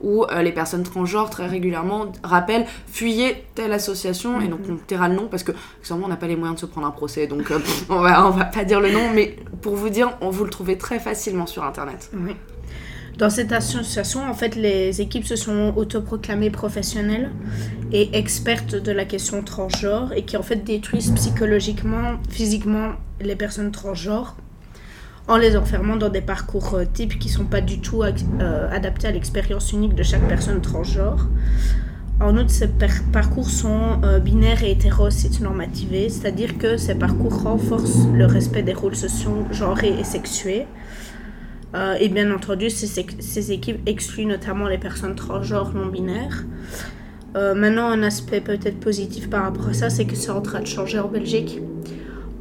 où 0.02 0.26
euh, 0.26 0.42
les 0.42 0.52
personnes 0.52 0.84
transgenres 0.84 1.30
très 1.30 1.48
régulièrement 1.48 2.12
rappellent 2.24 2.66
fuyez 2.88 3.46
telle 3.56 3.74
association, 3.74 4.42
et 4.42 4.48
donc 4.48 4.60
on 4.70 4.76
taira 4.76 5.08
le 5.08 5.16
nom 5.16 5.28
parce 5.28 5.44
que 5.44 5.52
sûrement 5.82 6.06
on 6.06 6.10
n'a 6.10 6.18
pas 6.18 6.28
les 6.28 6.36
moyens 6.36 6.56
de 6.56 6.62
se 6.62 6.66
prendre 6.66 6.88
un 6.88 6.92
procès, 6.92 7.28
donc 7.28 7.52
euh, 7.52 7.60
on, 7.90 8.00
va, 8.00 8.28
on 8.28 8.32
va 8.32 8.46
pas 8.46 8.64
dire 8.64 8.82
le 8.82 8.92
nom, 8.92 9.12
mais 9.14 9.38
pour 9.62 9.76
vous 9.76 9.90
dire, 9.90 10.18
on 10.22 10.30
vous 10.30 10.44
le 10.44 10.50
trouvez 10.50 10.78
très 10.78 11.00
facilement 11.00 11.46
sur 11.46 11.64
internet. 11.64 12.10
Oui. 12.14 12.36
Dans 13.18 13.30
cette 13.30 13.52
association, 13.52 14.28
en 14.28 14.34
fait, 14.34 14.56
les 14.56 15.02
équipes 15.02 15.26
se 15.26 15.36
sont 15.36 15.74
autoproclamées 15.76 16.50
professionnelles 16.50 17.30
et 17.92 18.18
expertes 18.18 18.76
de 18.76 18.92
la 18.92 19.06
question 19.06 19.44
transgenre 19.44 20.14
et 20.14 20.24
qui 20.24 20.38
en 20.38 20.44
fait 20.44 20.64
détruisent 20.64 21.12
psychologiquement, 21.12 22.18
physiquement 22.30 22.94
les 23.20 23.36
personnes 23.36 23.72
transgenres 23.72 24.36
en 25.28 25.38
les 25.38 25.56
enfermant 25.56 25.96
dans 25.96 26.10
des 26.10 26.22
parcours 26.22 26.74
euh, 26.74 26.86
types 26.86 27.18
qui 27.20 27.28
ne 27.28 27.34
sont 27.34 27.46
pas 27.46 27.62
du 27.62 27.80
tout 27.80 28.04
euh, 28.04 28.70
adaptés 28.72 29.08
à 29.08 29.12
l'expérience 29.12 29.72
unique 29.72 29.96
de 29.96 30.04
chaque 30.04 30.28
personne 30.28 30.62
transgenre. 30.62 31.30
En 32.20 32.38
outre, 32.38 32.52
ces 32.52 32.68
parcours 33.12 33.50
sont 33.50 34.02
euh, 34.04 34.20
binaires 34.20 34.64
et 34.64 34.72
hétéro-normativés, 34.72 36.10
c'est-à-dire 36.10 36.58
que 36.58 36.78
ces 36.78 36.96
parcours 36.96 37.44
renforcent 37.44 38.08
le 38.14 38.26
respect 38.26 38.62
des 38.62 38.74
rôles 38.74 38.96
sociaux, 38.96 39.46
genrés 39.52 39.96
et 40.00 40.04
sexués, 40.04 40.68
euh, 41.74 41.96
et 42.00 42.10
bien 42.10 42.34
entendu, 42.34 42.70
ces, 42.70 43.52
équipes 43.52 43.80
excluent 43.86 44.26
notamment 44.26 44.68
les 44.68 44.78
personnes 44.78 45.16
transgenres 45.16 45.74
non 45.74 45.86
binaires. 45.86 46.44
Euh, 47.38 47.54
maintenant, 47.56 47.88
un 47.88 48.04
aspect 48.04 48.42
peut-être 48.42 48.80
positif 48.80 49.30
par 49.30 49.44
rapport 49.44 49.70
à 49.70 49.74
ça, 49.74 49.90
c'est 49.90 50.06
que 50.06 50.16
c'est 50.16 50.32
en 50.32 50.42
train 50.42 50.60
de 50.60 50.68
changer 50.68 51.00
en 51.00 51.08
Belgique. 51.08 51.60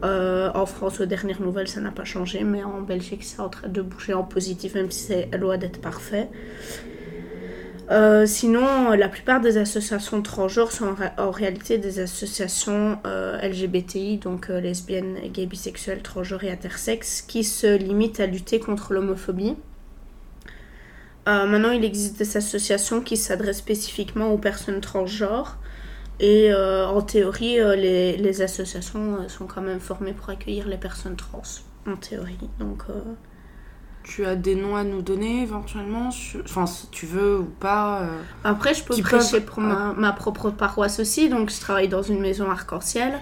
Euh, 0.03 0.51
en 0.55 0.67
France, 0.67 1.01
aux 1.01 1.07
dernières 1.07 1.41
nouvelles, 1.43 1.69
ça 1.69 1.81
n'a 1.81 1.91
pas 1.91 2.05
changé, 2.05 2.43
mais 2.43 2.65
en 2.65 2.81
Belgique, 2.81 3.23
c'est 3.23 3.41
en 3.41 3.51
train 3.51 3.69
de 3.69 3.83
bouger 3.83 4.15
en 4.15 4.25
positif, 4.25 4.75
même 4.75 4.91
si 4.91 5.05
c'est 5.05 5.39
loin 5.39 5.59
d'être 5.59 5.81
parfait. 5.81 6.29
Euh, 7.91 8.25
sinon, 8.25 8.93
la 8.93 9.09
plupart 9.09 9.41
des 9.41 9.59
associations 9.59 10.23
transgenres 10.23 10.71
sont 10.71 10.95
en, 11.19 11.31
réalité 11.33 11.77
des 11.77 11.99
associations 11.99 12.99
euh, 13.05 13.41
LGBTI, 13.41 14.19
donc 14.19 14.49
euh, 14.49 14.61
lesbiennes, 14.61 15.17
gays, 15.33 15.47
bisexuelles, 15.47 16.03
transgenres 16.03 16.45
et 16.45 16.53
intersexes, 16.53 17.23
qui 17.23 17.43
se 17.43 17.77
limitent 17.77 18.21
à 18.21 18.27
lutter 18.27 18.61
contre 18.61 18.93
l'homophobie. 18.93 19.57
maintenant, 21.27 21.71
il 21.71 21.85
existe 21.85 22.19
des 22.19 22.37
associations 22.37 23.01
qui 23.01 23.17
s'adressent 23.17 23.59
spécifiquement 23.59 24.33
aux 24.33 24.39
personnes 24.39 24.81
transgenres. 24.81 25.59
Et 26.21 26.53
en 26.55 27.01
théorie, 27.03 27.57
les, 27.77 28.17
les, 28.17 28.43
associations 28.43 29.29
sont 29.29 29.47
quand 29.47 29.63
même 29.63 29.81
formées 29.81 30.13
pour 30.13 30.29
accueillir 30.29 30.69
les 30.69 30.77
personnes 30.77 31.17
trans, 31.17 31.43
en 31.87 31.97
théorie. 31.97 32.37
Donc, 32.59 32.83
tu 34.11 34.27
as 34.27 34.35
des 34.35 34.57
noms 34.57 34.75
à 34.75 34.83
nous 34.83 35.03
donner 35.03 35.43
éventuellement 35.43 36.11
Enfin, 36.45 36.67
si 36.67 36.89
tu 36.89 37.07
veux 37.07 37.39
ou 37.39 37.45
pas. 37.45 38.01
Euh, 38.01 38.07
Après, 38.43 38.75
je 38.75 38.83
peux 38.83 39.01
prêcher 39.01 39.41
pour 39.41 39.61
ma, 39.61 39.93
ma, 39.97 40.13
propre 40.13 40.51
paroisse 40.51 40.99
aussi. 40.99 41.29
Donc, 41.29 41.51
je 41.51 41.61
travaille 41.61 41.89
dans 41.89 42.03
une 42.03 42.21
maison 42.21 42.51
arc-en-ciel. 42.51 43.13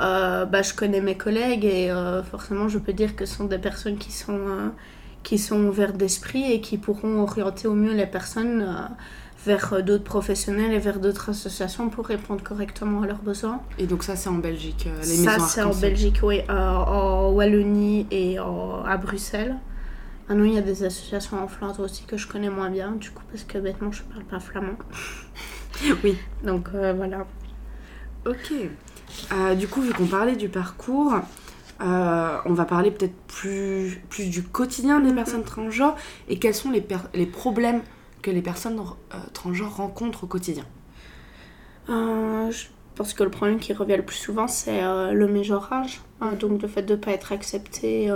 Euh, 0.00 0.44
bah, 0.44 0.62
je 0.62 0.74
connais 0.74 1.00
mes 1.00 1.16
collègues 1.16 1.64
et 1.64 1.88
euh, 1.88 2.24
forcément, 2.24 2.68
je 2.68 2.78
peux 2.78 2.92
dire 2.92 3.14
que 3.14 3.26
ce 3.26 3.36
sont 3.36 3.44
des 3.44 3.58
personnes 3.58 3.96
qui 3.96 4.10
sont, 4.10 4.40
qui 5.22 5.38
sont 5.38 5.60
ouvertes 5.66 5.96
d'esprit 5.96 6.50
et 6.50 6.60
qui 6.60 6.78
pourront 6.78 7.22
orienter 7.22 7.68
au 7.68 7.74
mieux 7.74 7.94
les 7.94 8.06
personnes 8.06 8.90
vers 9.46 9.84
d'autres 9.84 10.02
professionnels 10.02 10.72
et 10.72 10.80
vers 10.80 10.98
d'autres 10.98 11.30
associations 11.30 11.90
pour 11.90 12.06
répondre 12.06 12.42
correctement 12.42 13.02
à 13.02 13.06
leurs 13.06 13.22
besoins. 13.22 13.60
Et 13.78 13.86
donc 13.86 14.02
ça 14.02 14.16
c'est 14.16 14.30
en 14.30 14.38
Belgique, 14.38 14.88
les 15.02 15.04
Ça 15.04 15.38
c'est 15.38 15.62
en 15.62 15.74
Belgique, 15.74 16.20
oui, 16.22 16.40
en 16.48 17.30
Wallonie 17.30 18.06
et 18.10 18.38
à 18.38 18.96
Bruxelles. 18.96 19.54
Ah 20.28 20.34
non, 20.34 20.44
il 20.44 20.54
y 20.54 20.58
a 20.58 20.62
des 20.62 20.84
associations 20.84 21.42
en 21.42 21.48
Flandre 21.48 21.80
aussi 21.80 22.04
que 22.04 22.16
je 22.16 22.26
connais 22.26 22.48
moins 22.48 22.70
bien, 22.70 22.92
du 22.92 23.10
coup, 23.10 23.22
parce 23.30 23.44
que 23.44 23.58
bêtement, 23.58 23.92
je 23.92 24.02
parle 24.02 24.24
pas 24.24 24.40
flamand. 24.40 24.78
oui. 26.04 26.16
Donc 26.42 26.68
euh, 26.74 26.94
voilà. 26.94 27.26
Ok. 28.26 28.52
Euh, 29.32 29.54
du 29.54 29.68
coup, 29.68 29.82
vu 29.82 29.92
qu'on 29.92 30.06
parlait 30.06 30.36
du 30.36 30.48
parcours, 30.48 31.14
euh, 31.82 32.38
on 32.46 32.54
va 32.54 32.64
parler 32.64 32.90
peut-être 32.90 33.16
plus, 33.26 34.02
plus 34.08 34.30
du 34.30 34.42
quotidien 34.42 35.00
des 35.00 35.10
mhm. 35.10 35.16
personnes 35.16 35.44
transgenres 35.44 35.96
et 36.28 36.38
quels 36.38 36.54
sont 36.54 36.70
les, 36.70 36.86
les 37.12 37.26
problèmes 37.26 37.82
que 38.22 38.30
les 38.30 38.42
personnes 38.42 38.80
transgenres 39.34 39.76
rencontrent 39.76 40.24
au 40.24 40.26
quotidien. 40.26 40.64
parce 41.86 43.12
que 43.12 43.22
le 43.22 43.30
problème 43.30 43.58
qui 43.58 43.74
revient 43.74 43.98
le 43.98 44.04
plus 44.04 44.16
souvent, 44.16 44.48
c'est 44.48 44.80
le 44.80 45.28
hein, 45.70 45.82
donc 46.32 46.62
le 46.62 46.68
fait 46.68 46.82
de 46.82 46.94
ne 46.94 46.98
pas 46.98 47.12
être 47.12 47.32
accepté 47.32 48.12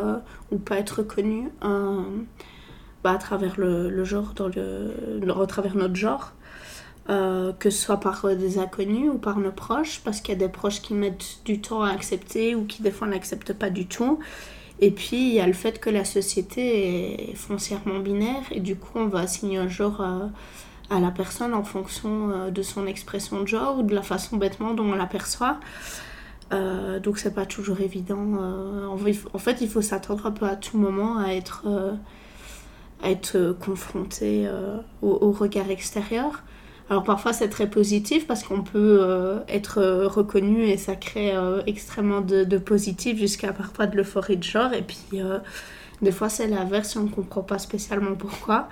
ou 0.51 0.59
pas 0.59 0.79
être 0.79 0.99
reconnu 0.99 1.49
bah, 1.61 3.13
à 3.13 3.19
travers 3.19 3.55
le, 3.59 4.05
genre, 4.05 4.35
à 4.39 5.47
travers 5.47 5.77
notre 5.77 5.97
genre. 5.97 6.33
que 7.07 7.71
ce 7.71 7.71
soit 7.71 8.01
par 8.01 8.27
des 8.37 8.59
inconnus 8.59 9.11
ou 9.13 9.19
par 9.19 9.39
nos 9.39 9.53
proches, 9.53 10.01
parce 10.05 10.21
qu'il 10.21 10.35
y 10.35 10.37
a 10.37 10.47
des 10.47 10.53
proches 10.53 10.83
qui 10.83 10.95
mettent 10.95 11.39
du 11.45 11.61
temps 11.61 11.83
à 11.83 11.91
accepter 11.91 12.55
ou 12.55 12.65
qui 12.65 12.83
des 12.83 12.91
fois 12.91 13.07
n'acceptent 13.07 13.53
pas 13.53 13.71
du 13.71 13.87
tout. 13.87 14.19
Et 14.81 14.91
puis 14.91 15.17
il 15.17 15.35
y 15.35 15.41
a 15.41 15.47
le 15.47 15.53
fait 15.53 15.81
que 15.81 15.91
la 15.91 16.05
société 16.05 17.31
est 17.31 17.35
foncièrement 17.35 17.99
binaire 17.99 18.45
et 18.51 18.61
du 18.61 18.77
coup 18.77 18.99
on 18.99 19.07
va 19.07 19.21
assigner 19.21 19.59
un 19.59 19.69
genre 19.69 20.01
à, 20.01 21.01
la 21.01 21.11
personne 21.11 21.53
en 21.53 21.65
fonction 21.65 22.31
euh, 22.31 22.51
de 22.51 22.63
son 22.63 22.87
expression 22.87 23.43
de 23.43 23.49
genre 23.49 23.79
ou 23.79 23.83
de 23.83 23.95
la 23.95 24.03
façon 24.03 24.37
bêtement 24.37 24.75
dont 24.75 24.85
on 24.85 24.95
l'aperçoit. 24.95 25.59
Euh, 26.53 26.99
donc 26.99 27.19
c'est 27.19 27.35
pas 27.35 27.47
toujours 27.47 27.81
évident. 27.81 28.39
Euh, 28.41 28.87
en 28.87 29.39
fait 29.39 29.61
il 29.61 29.69
faut 29.69 29.83
s'attendre 29.83 30.27
un 30.27 30.31
peu 30.31 30.47
à 30.47 30.57
tout 30.57 30.79
moment 30.79 31.19
à 31.19 31.33
être, 31.35 31.65
euh, 31.67 31.93
à 33.03 33.11
être 33.11 33.57
confronté 33.61 34.49
au, 35.03 35.33
regard 35.33 35.71
extérieur. 35.71 36.43
Alors 36.91 37.05
parfois 37.05 37.33
c'est 37.35 37.51
très 37.51 37.69
positif 37.69 38.27
parce 38.27 38.43
qu'on 38.43 38.63
peut 38.63 38.99
euh, 39.03 39.41
être 39.49 39.79
euh, 39.79 40.09
reconnu 40.09 40.63
et 40.65 40.79
ça 40.79 40.97
crée 40.97 41.37
euh, 41.37 41.61
extrêmement 41.67 42.23
de, 42.23 42.45
de 42.45 42.59
positif 42.59 43.19
jusqu'à 43.19 43.53
parfois 43.53 43.87
de 43.87 43.97
l'euphorie 43.97 44.39
de 44.39 44.43
genre. 44.43 44.73
Et 44.73 44.83
puis 44.83 45.21
des 46.01 46.13
fois 46.13 46.29
c'est 46.31 46.47
l'inverse 46.47 46.97
on 46.97 47.05
ne 47.05 47.11
comprend 47.11 47.43
pas 47.43 47.59
spécialement 47.59 48.15
pourquoi. 48.15 48.69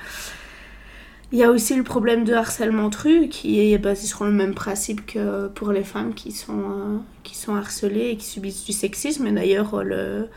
Il 1.33 1.39
y 1.39 1.43
a 1.43 1.51
aussi 1.51 1.75
le 1.75 1.83
problème 1.83 2.25
de 2.25 2.33
harcèlement 2.33 2.89
tru 2.89 3.29
qui 3.29 3.73
est 3.73 3.79
basé 3.79 4.07
sur 4.07 4.25
le 4.25 4.31
même 4.31 4.55
principe 4.55 5.05
que 5.07 5.49
pour 5.49 5.73
les 5.73 5.83
femmes 5.83 6.15
qui 6.15 6.31
sont, 6.31 7.03
qui 7.25 7.37
sont 7.37 7.57
harcelées 7.57 8.11
et 8.11 8.17
qui 8.17 8.27
subissent 8.27 8.65
du 8.65 8.73
sexisme. 8.73 9.27
Et 9.27 9.33
d'ailleurs 9.33 9.83
le 9.83 10.29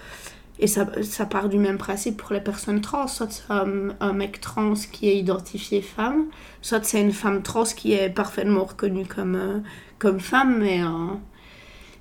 et 0.62 0.67
ça, 0.67 0.86
ça, 1.03 1.25
part 1.25 1.48
du 1.48 1.58
même 1.58 1.77
principe 1.77 2.17
pour 2.17 2.34
les 2.34 2.41
personnes 2.41 2.81
trans. 2.81 3.08
Soit 3.08 3.31
c'est 3.31 3.43
un, 3.50 4.13
mec 4.13 4.41
trans 4.41 4.74
qui 4.91 5.08
est 5.08 5.17
identifié 5.17 5.81
femme, 5.81 6.25
soit 6.62 6.84
c'est 6.84 7.01
une 7.01 7.13
femme 7.13 7.41
trans 7.41 7.63
qui 7.63 7.93
est 7.93 8.10
parfaitement 8.10 8.65
reconnue 8.65 9.05
comme, 9.05 9.36
euh, 9.36 9.60
comme 10.00 10.19
femme, 10.19 10.60
mais... 10.60 10.84
Euh, 10.84 10.88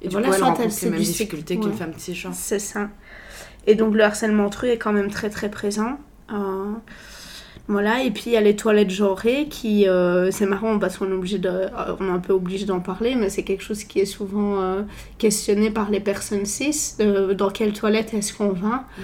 et 0.02 0.08
du 0.08 0.12
voilà, 0.12 0.28
coup, 0.28 0.34
elle 0.34 0.42
rencontre 0.42 0.74
les 0.82 0.90
mêmes 0.90 1.00
difficultés 1.00 1.58
qu'une 1.58 1.72
femme 1.72 1.92
cisgenre. 1.96 2.34
C'est 2.34 2.58
ça. 2.58 2.88
Et 3.66 3.74
donc 3.74 3.94
le 3.94 4.02
harcèlement 4.02 4.48
tru 4.48 4.68
est 4.68 4.78
quand 4.78 4.92
même 4.92 5.10
très 5.10 5.30
très 5.30 5.50
présent. 5.50 5.98
Voilà, 7.68 8.02
et 8.02 8.10
puis 8.10 8.24
il 8.28 8.32
y 8.32 8.36
a 8.38 8.40
les 8.40 8.56
toilettes 8.56 8.88
genrées 8.88 9.46
qui, 9.46 9.86
euh, 9.86 10.30
c'est 10.30 10.46
marrant 10.46 10.78
parce 10.78 10.96
qu'on 10.96 11.10
est, 11.10 11.14
obligé 11.14 11.38
de, 11.38 11.50
euh, 11.50 11.96
on 12.00 12.08
est 12.08 12.10
un 12.10 12.18
peu 12.18 12.32
obligé 12.32 12.64
d'en 12.64 12.80
parler, 12.80 13.14
mais 13.14 13.28
c'est 13.28 13.42
quelque 13.42 13.62
chose 13.62 13.84
qui 13.84 14.00
est 14.00 14.06
souvent 14.06 14.58
euh, 14.58 14.82
questionné 15.18 15.70
par 15.70 15.90
les 15.90 16.00
personnes 16.00 16.46
cis. 16.46 16.94
dans 17.36 17.50
quelle 17.50 17.74
toilette 17.74 18.14
est-ce 18.14 18.32
qu'on 18.32 18.52
va 18.52 18.68
mm. 18.68 19.02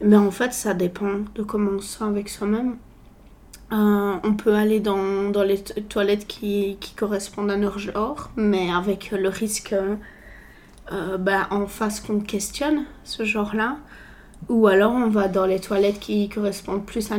Mais 0.00 0.16
en 0.16 0.32
fait, 0.32 0.52
ça 0.52 0.74
dépend 0.74 1.20
de 1.36 1.44
comment 1.44 1.70
on 1.76 1.80
se 1.80 1.98
sent 1.98 2.04
avec 2.04 2.28
soi-même. 2.28 2.76
on 3.70 4.34
peut 4.36 4.54
aller 4.54 4.80
dans, 4.80 5.30
dans 5.30 5.44
les 5.44 5.62
toilettes 5.62 6.26
qui, 6.26 6.76
qui, 6.80 6.92
correspondent 6.94 7.52
à 7.52 7.56
notre 7.56 7.78
genre, 7.78 8.30
mais 8.36 8.68
avec 8.70 9.12
le 9.12 9.28
risque 9.28 9.74
bah, 10.90 11.46
en 11.50 11.66
face 11.66 12.00
qu'on 12.00 12.18
questionne 12.20 12.84
ce 13.04 13.24
genre-là. 13.24 13.78
Ou 14.48 14.68
alors 14.68 14.92
on 14.92 15.08
va 15.08 15.26
dans 15.26 15.46
les 15.46 15.58
toilettes 15.58 15.98
qui 15.98 16.28
correspondent 16.28 16.84
plus 16.84 17.10
à, 17.10 17.18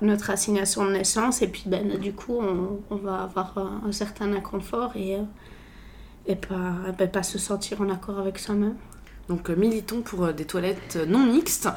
notre 0.00 0.30
assignation 0.30 0.86
de 0.86 0.92
naissance 0.92 1.42
et 1.42 1.48
puis 1.48 1.64
ben, 1.66 1.98
du 1.98 2.14
coup 2.14 2.38
on, 2.40 2.80
on 2.90 2.96
va 2.96 3.24
avoir 3.24 3.58
un, 3.58 3.92
certain 3.92 4.32
inconfort 4.32 4.92
et, 4.96 5.16
euh, 5.16 5.22
et 6.26 6.36
pas, 6.36 6.72
ben, 6.96 7.10
pas 7.10 7.22
se 7.22 7.38
sentir 7.38 7.82
en 7.82 7.90
accord 7.90 8.18
avec 8.18 8.38
soi-même. 8.38 8.76
Donc 9.28 9.50
euh, 9.50 9.54
militons 9.54 10.00
pour 10.00 10.24
euh, 10.24 10.32
des 10.32 10.46
toilettes 10.46 10.98
non 11.06 11.26
mixtes, 11.26 11.68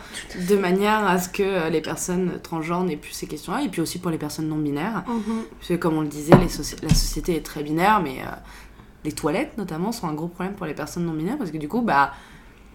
de 0.48 0.56
manière 0.56 1.06
à 1.06 1.20
ce 1.20 1.28
que 1.28 1.70
les 1.70 1.82
personnes 1.82 2.40
transgenres 2.42 2.86
n'aient 2.86 2.96
plus 2.96 3.12
ces 3.12 3.28
questions-là, 3.28 3.64
et 3.64 3.68
puis 3.68 3.82
aussi 3.82 4.00
pour 4.00 4.12
les 4.12 4.18
personnes 4.18 4.48
non 4.48 4.58
binaires. 4.58 5.04
Mhm. 5.10 5.44
Parce 5.60 5.68
que 5.68 5.74
comme 5.74 5.98
on 5.98 6.02
le 6.02 6.08
disait, 6.08 6.36
les 6.36 6.48
la 6.84 6.94
société 6.94 7.36
est 7.36 7.46
très 7.46 7.64
binaire, 7.64 8.02
mais 8.02 8.20
les 9.04 9.12
toilettes 9.12 9.58
notamment 9.58 9.92
sont 9.92 10.08
un 10.08 10.14
gros 10.14 10.30
problème 10.30 10.56
pour 10.56 10.66
les 10.66 10.74
personnes 10.74 11.06
non 11.06 11.14
binaires, 11.14 11.38
parce 11.38 11.52
que 11.52 11.58
du 11.58 11.68
coup, 11.68 11.82
bah, 11.82 12.14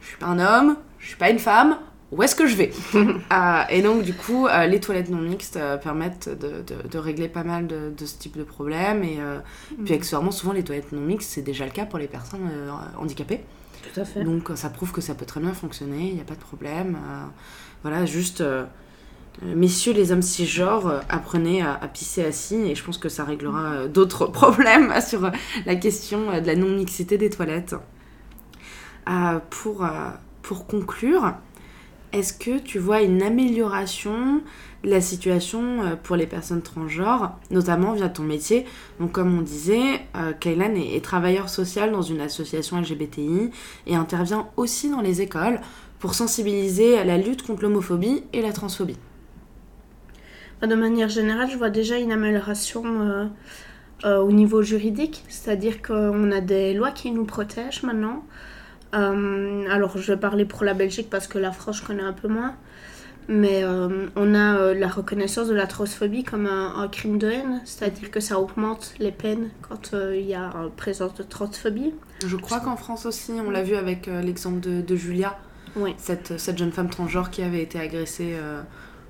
je 0.03 0.09
suis 0.09 0.19
pas 0.19 0.27
un 0.27 0.39
homme, 0.39 0.77
je 0.99 1.09
suis 1.09 1.17
pas 1.17 1.31
une 1.31 1.39
femme, 1.39 1.79
où 2.13 2.23
est-ce 2.25 2.35
que 2.35 2.47
je 2.47 2.57
vais 2.57 2.73
euh, 2.95 3.63
Et 3.71 3.83
donc, 3.83 4.03
du 4.03 4.15
coup, 4.15 4.47
euh, 4.47 4.67
les 4.67 4.81
toilettes 4.81 5.11
non 5.11 5.21
mixtes 5.21 5.57
euh, 5.57 5.77
permettent 5.77 6.29
de, 6.29 6.63
de, 6.63 6.89
de, 6.89 6.99
régler 6.99 7.29
pas 7.29 7.45
mal 7.45 7.67
de, 7.67 7.93
de, 7.97 8.07
ce 8.07 8.19
type 8.19 8.37
de 8.37 8.43
problème. 8.43 9.05
Et 9.05 9.19
mm. 9.19 9.85
puis, 9.85 9.95
accessoirement, 9.95 10.33
souvent, 10.33 10.53
les 10.53 10.65
toilettes 10.65 10.93
non 10.93 11.01
mixtes, 11.01 11.31
c'est 11.31 11.43
déjà 11.43 11.65
le 11.65 11.71
cas 11.71 11.87
pour 11.87 11.99
les 11.99 12.09
personnes 12.09 12.51
handicapées. 12.99 13.41
Tout 13.93 14.01
à 14.01 14.05
fait. 14.05 14.25
Donc, 14.25 14.51
ça 14.57 14.71
prouve 14.71 14.93
que 14.93 15.01
ça 15.01 15.15
peut 15.15 15.25
très 15.25 15.41
bien 15.41 15.53
fonctionner, 15.53 16.09
il 16.09 16.15
n'y 16.15 16.21
a 16.21 16.25
pas 16.25 16.35
de 16.35 16.41
problème. 16.41 16.99
voilà, 17.83 18.05
juste. 18.07 18.43
Messieurs 19.43 19.95
les 19.95 20.13
hommes 20.13 20.23
cisgenres, 20.23 21.03
apprenez 21.09 21.63
à, 21.63 21.73
à, 21.73 21.89
pisser 21.89 22.23
assis 22.23 22.57
et 22.57 22.75
je 22.75 22.85
pense 22.85 22.99
que 22.99 23.09
ça 23.09 23.25
réglera 23.25 23.87
d'autres 23.87 24.27
problèmes 24.33 24.93
sur 25.01 25.31
la 25.65 25.77
question 25.77 26.41
de 26.41 26.47
la 26.47 26.57
non-mixité 26.57 27.17
des 27.17 27.31
toilettes. 27.31 27.77
pour, 29.49 29.89
pour 30.43 30.67
conclure, 30.67 31.33
est-ce 32.13 32.33
que 32.33 32.59
tu 32.59 32.79
vois 32.79 33.03
une 33.03 33.23
amélioration 33.23 34.43
de 34.83 34.91
la 34.91 35.01
situation 35.01 35.83
euh, 35.83 35.97
pour 36.03 36.17
les 36.17 36.27
personnes 36.27 36.63
transgenres, 36.63 37.39
notamment 37.51 37.93
via 37.93 38.09
ton 38.09 38.23
métier? 38.23 38.67
Donc 38.99 39.13
comme 39.13 39.37
on 39.39 39.43
disait, 39.43 40.01
euh, 40.17 40.33
Kaylan 40.33 40.75
est, 40.75 41.05
travailleur 41.05 41.49
social 41.49 41.93
dans 41.93 42.03
une 42.03 42.21
association 42.21 42.81
LGBTI 42.81 43.51
et 43.87 43.97
intervient 43.97 44.49
aussi 44.57 44.91
dans 44.91 45.01
les 45.01 45.21
écoles 45.21 45.61
pour 45.99 46.15
sensibiliser 46.15 46.99
à 46.99 47.05
la 47.05 47.19
lutte 47.19 47.43
contre 47.47 47.63
l'homophobie 47.63 48.25
et 48.33 48.43
la 48.43 48.53
transphobie. 48.53 48.99
Bah, 50.61 50.67
de 50.67 50.75
manière 50.75 51.09
générale, 51.09 51.49
je 51.51 51.57
vois 51.57 51.71
déjà 51.71 51.99
une 51.99 52.13
amélioration 52.13 53.31
euh, 54.05 54.19
au 54.19 54.33
niveau 54.33 54.63
juridique, 54.63 55.25
c'est-à-dire 55.29 55.83
qu'on 55.83 56.33
a 56.33 56.41
des 56.41 56.73
lois 56.73 56.91
qui 56.91 57.11
nous 57.11 57.25
protègent 57.25 57.83
maintenant. 57.83 58.25
Euh, 58.95 59.67
alors, 59.71 59.97
je 59.99 60.13
vais 60.13 60.19
parler 60.19 60.45
pour 60.45 60.65
la 60.65 60.75
Belgique 60.75 61.09
parce 61.11 61.27
que 61.27 61.39
la 61.39 61.53
France, 61.53 61.79
je 61.79 61.85
connais 61.85 62.03
un 62.03 62.13
peu 62.13 62.29
moins. 62.29 62.55
Mais 63.29 63.63
euh, 63.63 64.09
on 64.17 64.35
a 64.35 64.57
euh, 64.57 64.75
la 64.75 64.89
reconnaissance 64.89 65.47
de 65.47 65.55
la 65.55 65.69
transphobie 65.69 66.25
comme 66.25 66.47
un, 66.47 66.89
crime 66.89 67.19
de 67.19 67.31
haine, 67.31 67.61
c'est-à-dire 67.65 68.11
que 68.11 68.19
ça 68.19 68.41
augmente 68.41 68.95
les 68.99 69.13
peines 69.13 69.51
quand 69.63 69.93
il 69.93 70.27
y 70.27 70.35
a 70.35 70.53
présence 70.77 71.15
de 71.15 71.23
transphobie. 71.23 71.95
Je 72.27 72.37
crois 72.37 72.59
qu'en 72.59 72.77
France 72.77 73.07
aussi, 73.07 73.33
on 73.33 73.51
l'a 73.51 73.63
vu 73.63 73.77
avec 73.77 74.07
l'exemple 74.07 74.59
de, 74.59 74.97
Julia, 74.97 75.39
oui. 75.77 75.95
cette, 75.97 76.41
cette, 76.41 76.59
jeune 76.59 76.73
femme 76.73 76.91
transgenre 76.91 77.31
qui 77.31 77.43
avait 77.43 77.63
été 77.63 77.79
agressée 77.79 78.37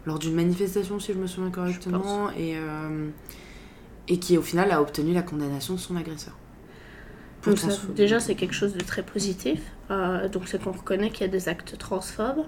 lors 0.05 0.19
d'une 0.19 0.35
manifestation, 0.35 1.01
si 1.01 1.15
je 1.15 1.19
me 1.19 1.27
souviens 1.27 1.51
correctement, 1.51 2.31
et, 2.33 2.57
et 4.09 4.19
qui 4.19 4.37
au 4.37 4.43
final 4.43 4.71
a 4.71 4.83
obtenu 4.83 5.15
la 5.15 5.23
condamnation 5.23 5.75
de 5.75 5.81
son 5.81 5.97
agresseur 5.97 6.35
déjà, 7.95 8.21
c'est 8.21 8.35
quelque 8.35 8.55
chose 8.55 8.75
de 8.75 8.85
très 8.85 9.03
positif. 9.03 9.61
Euh, 9.91 10.29
donc, 10.29 10.45
c'est 10.47 10.63
qu'on 10.63 10.73
reconnaît 10.73 11.11
qu'il 11.11 11.23
y 11.23 11.29
a 11.29 11.33
des 11.33 11.49
actes 11.49 11.77
transphobes. 11.79 12.45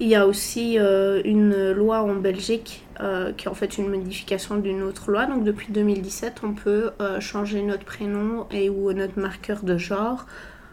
Il 0.00 0.08
y 0.08 0.14
a 0.14 0.26
aussi 0.26 0.78
euh, 0.78 1.20
une 1.24 1.72
loi 1.72 2.02
en 2.02 2.14
Belgique 2.14 2.86
euh, 3.00 3.32
qui 3.32 3.46
est 3.46 3.50
en 3.50 3.54
fait 3.54 3.78
une 3.78 3.88
modification 3.88 4.56
d'une 4.56 4.82
autre 4.82 5.10
loi. 5.10 5.26
Donc, 5.26 5.44
depuis 5.44 5.72
2017, 5.72 6.40
on 6.44 6.52
peut 6.52 6.90
changer 7.20 7.62
notre 7.62 7.84
prénom 7.84 8.46
et 8.50 8.70
ou 8.70 8.92
notre 8.92 9.18
marqueur 9.18 9.62
de 9.62 9.76
genre 9.76 10.26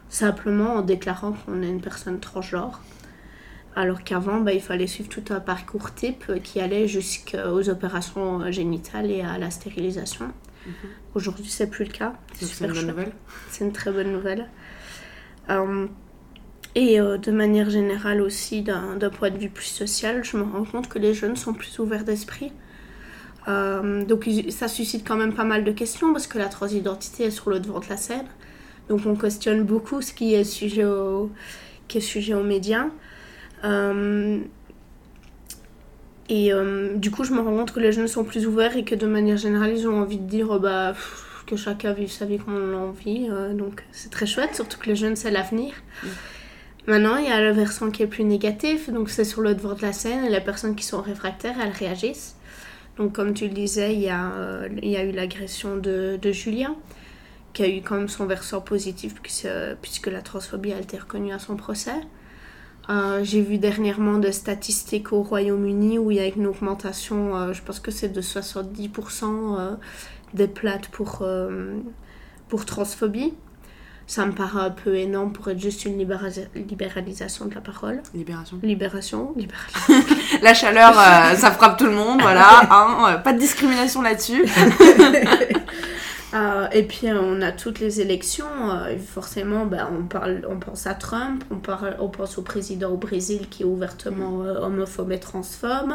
simplement 0.07 0.75
en 0.75 0.81
déclarant 0.81 1.33
qu'on 1.33 1.61
est 1.63 1.69
une 1.69 1.81
personne 1.81 2.19
transgenre. 2.19 2.81
Alors 3.75 4.03
qu'avant, 4.03 4.39
bah, 4.39 4.53
il 4.53 4.61
fallait 4.61 4.87
suivre 4.87 5.09
tout 5.09 5.33
un 5.33 5.41
parcours 5.41 5.93
type 5.93 6.31
qui 6.43 6.61
allait 6.61 6.87
jusqu'aux 6.87 7.67
opérations 7.67 8.49
génitales 8.49 9.11
et 9.11 9.21
à 9.21 9.37
la 9.37 9.51
stérilisation. 9.51 10.31
Mhm. 10.65 10.73
Aujourd'hui, 11.13 11.49
c'est 11.49 11.67
plus 11.67 11.85
le 11.85 11.91
cas. 11.91 12.13
C'est 12.33 12.65
une 12.65 12.73
bonne 12.73 12.87
nouvelle. 12.87 13.11
C'est 13.49 13.63
une 13.63 13.71
très 13.71 13.91
bonne 13.91 14.11
nouvelle. 14.11 14.49
Euh, 15.49 15.87
et 16.73 16.99
euh, 16.99 17.17
de 17.17 17.31
manière 17.31 17.69
générale 17.69 18.21
aussi, 18.21 18.61
d'un 18.61 18.97
point 19.09 19.29
de 19.29 19.37
vue 19.37 19.49
plus 19.49 19.65
social, 19.65 20.23
je 20.23 20.37
me 20.37 20.43
rends 20.43 20.65
compte 20.65 20.89
que 20.89 20.99
les 20.99 21.13
jeunes 21.13 21.35
sont 21.35 21.53
plus 21.53 21.79
ouverts 21.79 22.03
d'esprit. 22.03 22.51
Euh, 23.47 24.03
donc 24.03 24.27
ça 24.49 24.67
suscite 24.67 25.07
quand 25.07 25.15
même 25.15 25.33
pas 25.33 25.43
mal 25.43 25.63
de 25.63 25.71
questions 25.71 26.11
parce 26.11 26.25
que 26.25 26.39
la 26.39 26.47
transidentité 26.47 27.25
est 27.25 27.31
sur 27.31 27.49
le 27.49 27.59
devant 27.59 27.79
de 27.79 27.87
la 27.87 27.97
scène. 27.97 28.25
Donc 28.89 29.01
on 29.05 29.15
questionne 29.15 29.63
beaucoup 29.63 30.01
ce 30.01 30.13
qui 30.13 30.33
est 30.33 30.43
sujet, 30.43 30.83
qui 31.87 31.99
est 31.99 32.01
sujet 32.01 32.33
aux 32.33 32.43
médias. 32.43 32.87
Et 36.29 36.51
euh, 36.51 36.95
du 36.95 37.11
coup, 37.11 37.23
je 37.23 37.33
me 37.33 37.39
rends 37.39 37.55
compte 37.55 37.71
que 37.71 37.79
les 37.79 37.91
jeunes 37.91 38.07
sont 38.07 38.23
plus 38.23 38.47
ouverts 38.47 38.75
et 38.75 38.83
que 38.83 38.95
de 38.95 39.05
manière 39.05 39.37
générale, 39.37 39.73
ils 39.75 39.87
ont 39.87 40.01
envie 40.01 40.17
de 40.17 40.27
dire 40.27 40.47
oh, 40.49 40.59
bah, 40.59 40.93
que 41.45 41.55
chacun 41.55 41.93
vive 41.93 42.11
sa 42.11 42.25
vie 42.25 42.39
comme 42.39 42.55
on 42.55 42.71
l'a 42.71 42.77
envie. 42.77 43.27
Euh, 43.29 43.53
donc 43.53 43.83
c'est 43.91 44.09
très 44.09 44.25
chouette, 44.25 44.55
surtout 44.55 44.79
que 44.79 44.87
les 44.87 44.95
jeunes, 44.95 45.15
c'est 45.15 45.31
l'avenir. 45.31 45.73
Mm. 46.03 46.07
Maintenant, 46.87 47.17
il 47.17 47.25
y 47.25 47.31
a 47.31 47.41
le 47.41 47.51
versant 47.51 47.89
qui 47.89 48.03
est 48.03 48.07
plus 48.07 48.23
négatif, 48.23 48.89
donc 48.91 49.09
c'est 49.09 49.23
sur 49.23 49.41
le 49.41 49.55
devant 49.55 49.73
de 49.73 49.81
la 49.81 49.91
scène, 49.91 50.23
et 50.23 50.29
les 50.29 50.41
personnes 50.41 50.75
qui 50.75 50.85
sont 50.85 51.01
réfractaires, 51.01 51.55
elles 51.59 51.71
réagissent. 51.71 52.35
Donc 52.97 53.13
comme 53.13 53.33
tu 53.33 53.47
le 53.47 53.53
disais, 53.53 53.93
il 53.93 54.01
y 54.01 54.09
a, 54.09 54.31
euh, 54.33 54.69
il 54.81 54.89
y 54.89 54.97
a 54.97 55.03
eu 55.03 55.11
l'agression 55.11 55.77
de, 55.77 56.17
de, 56.21 56.31
Julien, 56.31 56.75
qui 57.53 57.63
a 57.63 57.67
eu 57.67 57.81
quand 57.81 57.95
même 57.95 58.07
son 58.07 58.25
versant 58.25 58.61
positif 58.61 59.15
puisque, 59.21 59.47
puisque 59.81 60.07
la 60.07 60.21
transphobie 60.21 60.73
a 60.73 60.79
été 60.79 60.97
reconnue 60.97 61.33
à 61.33 61.39
son 61.39 61.55
procès. 61.55 61.91
Euh, 62.89 63.21
j'ai 63.23 63.41
vu 63.41 63.57
dernièrement 63.57 64.19
des 64.19 64.31
statistiques 64.31 65.11
au 65.11 65.23
Royaume-Uni 65.23 65.97
où 65.97 66.11
il 66.11 66.17
y 66.17 66.19
a 66.19 66.27
une 66.27 66.45
augmentation, 66.45 67.35
euh, 67.35 67.53
je 67.53 67.61
pense 67.61 67.79
que 67.79 67.91
c'est 67.91 68.09
de 68.09 68.21
70% 68.21 69.57
euh, 69.57 69.75
des 70.33 70.47
plates 70.47 70.87
pour, 70.89 71.25
pour 72.47 72.65
transphobie. 72.65 73.33
Ça 74.07 74.27
me 74.27 74.33
paraît 74.33 74.61
un 74.61 74.69
peu 74.69 74.95
énorme 74.95 75.33
pour 75.33 75.49
être 75.49 75.59
juste 75.59 75.85
une 75.85 75.97
libéralisation 75.97 77.45
de 77.45 77.55
la 77.55 77.61
parole. 77.61 78.03
Libération. 78.13 78.59
Libération. 78.61 79.35
la 80.43 80.53
chaleur, 80.53 80.93
ça 80.93 81.49
frappe 81.49 81.79
tout 81.79 81.85
le 81.85 81.95
monde, 81.95 82.21
voilà. 82.21 82.67
Hein, 82.69 83.17
pas 83.23 83.33
de 83.33 83.39
discrimination 83.39 84.03
là-dessus. 84.03 84.45
Euh, 86.35 86.67
et 86.71 86.83
puis 86.83 87.07
on 87.11 87.41
a 87.41 87.51
toutes 87.51 87.79
les 87.79 88.01
élections, 88.01 88.69
euh, 88.69 88.97
forcément 88.97 89.65
ben, 89.65 89.87
on, 89.97 90.05
parle, 90.05 90.45
on 90.49 90.59
pense 90.59 90.85
à 90.85 90.93
Trump, 90.93 91.45
on, 91.49 91.57
parle, 91.57 91.95
on 91.99 92.09
pense 92.09 92.37
au 92.37 92.41
président 92.41 92.91
au 92.91 92.97
Brésil 92.97 93.47
qui 93.49 93.63
est 93.63 93.65
ouvertement 93.65 94.43
euh, 94.43 94.59
homophobe 94.59 95.13
et 95.13 95.19
transphobe. 95.19 95.93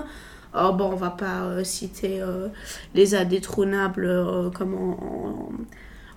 Oh, 0.55 0.73
bon, 0.73 0.93
on 0.93 0.97
va 0.97 1.11
pas 1.11 1.63
citer 1.63 2.21
les 2.95 3.15
indétrônables 3.15 4.51
comme 4.53 4.75
en, 4.75 5.53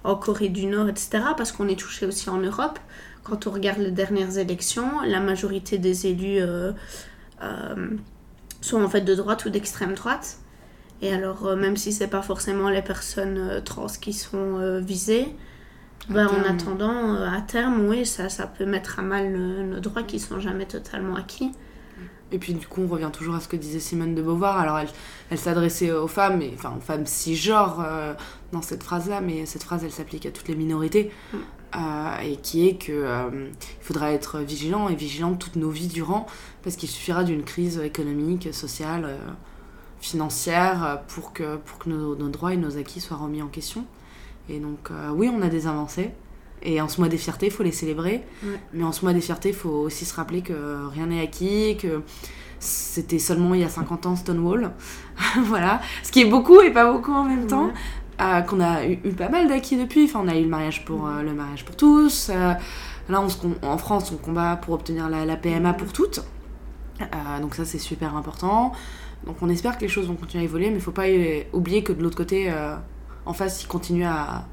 en, 0.03 0.15
Corée 0.15 0.49
du 0.49 0.65
Nord, 0.65 0.89
etc., 0.89 1.19
parce 1.37 1.51
qu'on 1.51 1.67
est 1.67 1.79
touché 1.79 2.07
aussi 2.07 2.31
en 2.31 2.39
Europe. 2.39 2.79
Quand 3.23 3.45
on 3.45 3.51
regarde 3.51 3.77
les 3.77 3.91
dernières 3.91 4.39
élections, 4.39 5.01
la 5.05 5.19
majorité 5.19 5.77
des 5.77 6.07
élus 6.07 6.41
sont 8.61 8.83
en 8.83 8.89
fait 8.89 9.01
de 9.01 9.13
droite 9.13 9.45
ou 9.45 9.51
d'extrême 9.51 9.93
droite. 9.93 10.39
Et 11.03 11.13
alors, 11.13 11.45
euh, 11.45 11.57
même 11.57 11.75
si 11.75 11.91
c'est 11.91 12.07
pas 12.07 12.21
forcément 12.21 12.69
les 12.69 12.81
personnes 12.81 13.37
euh, 13.37 13.59
trans 13.59 13.87
qui 13.87 14.13
sont 14.13 14.57
euh, 14.57 14.79
visées, 14.79 15.35
ben, 16.07 16.27
en 16.27 16.49
attendant, 16.49 17.15
à 17.15 17.41
terme, 17.41 17.87
oui, 17.87 18.05
ça, 18.05 18.29
ça 18.29 18.47
peut 18.47 18.65
mettre 18.65 18.99
à 18.99 19.01
mal 19.01 19.33
nos 19.33 19.79
droits 19.79 20.03
qui 20.03 20.19
sont 20.19 20.39
jamais 20.39 20.65
totalement 20.65 21.15
acquis. 21.15 21.51
Et 22.31 22.39
puis 22.39 22.53
du 22.53 22.67
coup, 22.67 22.81
on 22.81 22.87
revient 22.87 23.09
toujours 23.11 23.35
à 23.35 23.39
ce 23.39 23.47
que 23.47 23.55
disait 23.55 23.79
Simone 23.79 24.15
de 24.15 24.21
Beauvoir. 24.21 24.57
Alors, 24.57 24.79
elle, 24.79 24.89
elle 25.29 25.37
s'adressait 25.37 25.91
aux 25.91 26.07
femmes, 26.07 26.41
et, 26.41 26.51
enfin 26.55 26.73
aux 26.77 26.81
femmes 26.81 27.05
cisgenres 27.05 27.85
dans 28.51 28.61
cette 28.61 28.83
phrase-là, 28.83 29.21
mais 29.21 29.45
cette 29.45 29.63
phrase, 29.63 29.83
elle 29.85 29.91
s'applique 29.91 30.25
à 30.25 30.31
toutes 30.31 30.47
les 30.47 30.55
minorités. 30.55 31.11
Mm. 31.31 31.37
et 32.23 32.35
qui 32.37 32.67
est 32.67 32.75
qu'il 32.75 33.51
faudra 33.79 34.11
être 34.11 34.39
vigilant 34.39 34.89
et 34.89 34.95
vigilant 34.95 35.35
toutes 35.35 35.55
nos 35.55 35.69
vies 35.69 35.87
durant, 35.87 36.25
parce 36.63 36.75
qu'il 36.75 36.89
suffira 36.89 37.23
d'une 37.23 37.43
crise 37.43 37.79
économique, 37.79 38.53
sociale 38.53 39.17
financière 40.03 40.85
euh, 40.85 40.95
pour 41.07 41.33
que, 41.33 41.55
pour 41.55 41.79
que 41.79 41.89
nos, 41.89 42.15
droits 42.15 42.53
et 42.53 42.57
nos 42.57 42.77
acquis 42.77 42.99
soient 42.99 43.17
remis 43.17 43.41
en 43.41 43.47
question. 43.47 43.85
Et 44.49 44.59
donc, 44.59 44.91
euh, 44.91 45.09
oui, 45.15 45.31
on 45.33 45.41
a 45.41 45.47
des 45.47 45.65
avancées. 45.65 46.11
Et 46.61 46.81
en 46.81 46.87
ce 46.87 46.99
mois 46.99 47.09
des 47.09 47.17
fiertés, 47.17 47.47
il 47.47 47.51
faut 47.51 47.63
les 47.63 47.71
célébrer. 47.71 48.23
Mais 48.73 48.83
en 48.83 48.91
ce 48.91 49.03
mois 49.03 49.13
des 49.13 49.21
fiertés, 49.21 49.49
il 49.49 49.55
faut 49.55 49.69
aussi 49.69 50.05
se 50.05 50.15
rappeler 50.15 50.41
que 50.41 50.87
rien 50.87 51.07
n'est 51.07 51.21
acquis, 51.21 51.75
que 51.77 52.01
c'était 52.59 53.19
seulement 53.19 53.53
il 53.53 53.61
y 53.61 53.63
a 53.65 53.69
50 53.69 54.05
ans 54.05 54.15
Stonewall. 54.15 54.71
voilà. 55.43 55.81
Ce 56.03 56.11
qui 56.11 56.21
est 56.21 56.29
beaucoup 56.29 56.61
et 56.61 56.71
pas 56.71 56.89
beaucoup 56.89 57.11
en 57.11 57.25
même 57.25 57.47
temps. 57.47 57.69
Euh, 58.21 58.41
qu'on 58.41 58.61
a 58.61 58.85
eu, 58.85 58.97
pas 59.11 59.27
mal 59.27 59.49
d'acquis 59.49 59.75
depuis. 59.75 60.05
Enfin, 60.05 60.21
on 60.23 60.27
a 60.29 60.37
eu 60.37 60.43
le 60.43 60.49
mariage 60.49 60.85
pour, 60.85 61.07
le 61.07 61.33
mariage 61.33 61.65
pour 61.65 61.75
tous. 61.75 62.29
là, 62.29 62.59
on 63.09 63.27
en 63.65 63.77
France, 63.77 64.13
on 64.13 64.17
combat 64.17 64.55
pour 64.55 64.73
obtenir 64.73 65.09
la, 65.09 65.25
la 65.25 65.35
PMA 65.35 65.73
pour 65.73 65.91
toutes. 65.91 66.23
donc 67.41 67.55
ça, 67.55 67.65
c'est 67.65 67.79
super 67.79 68.15
important. 68.15 68.71
Donc 69.25 69.37
on 69.41 69.49
espère 69.49 69.77
que 69.77 69.81
les 69.81 69.87
choses 69.87 70.07
vont 70.07 70.15
continuer 70.15 70.43
à 70.43 70.45
évoluer, 70.45 70.65
mais 70.65 70.73
il 70.73 70.77
ne 70.77 70.81
faut 70.81 70.91
pas 70.91 71.07
oublier 71.53 71.83
que 71.83 71.93
de 71.93 72.01
l'autre 72.01 72.17
côté, 72.17 72.51
euh, 72.51 72.75
en 73.25 73.33
face, 73.33 73.63
ils 73.63 73.67
continuent 73.67 74.05
à, 74.05 74.47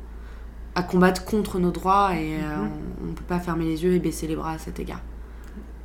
combattre 0.89 1.27
contre 1.27 1.59
nos 1.59 1.71
droits 1.71 2.15
et 2.15 2.37
euh, 2.37 2.57
mhm. 2.57 2.71
on 3.03 3.07
ne 3.09 3.13
peut 3.13 3.25
pas 3.25 3.39
fermer 3.39 3.67
les 3.67 3.85
yeux 3.85 3.93
et 3.93 3.99
baisser 3.99 4.27
les 4.27 4.35
bras 4.35 4.53
à 4.53 4.59
cet 4.59 4.81
égard. 4.81 5.03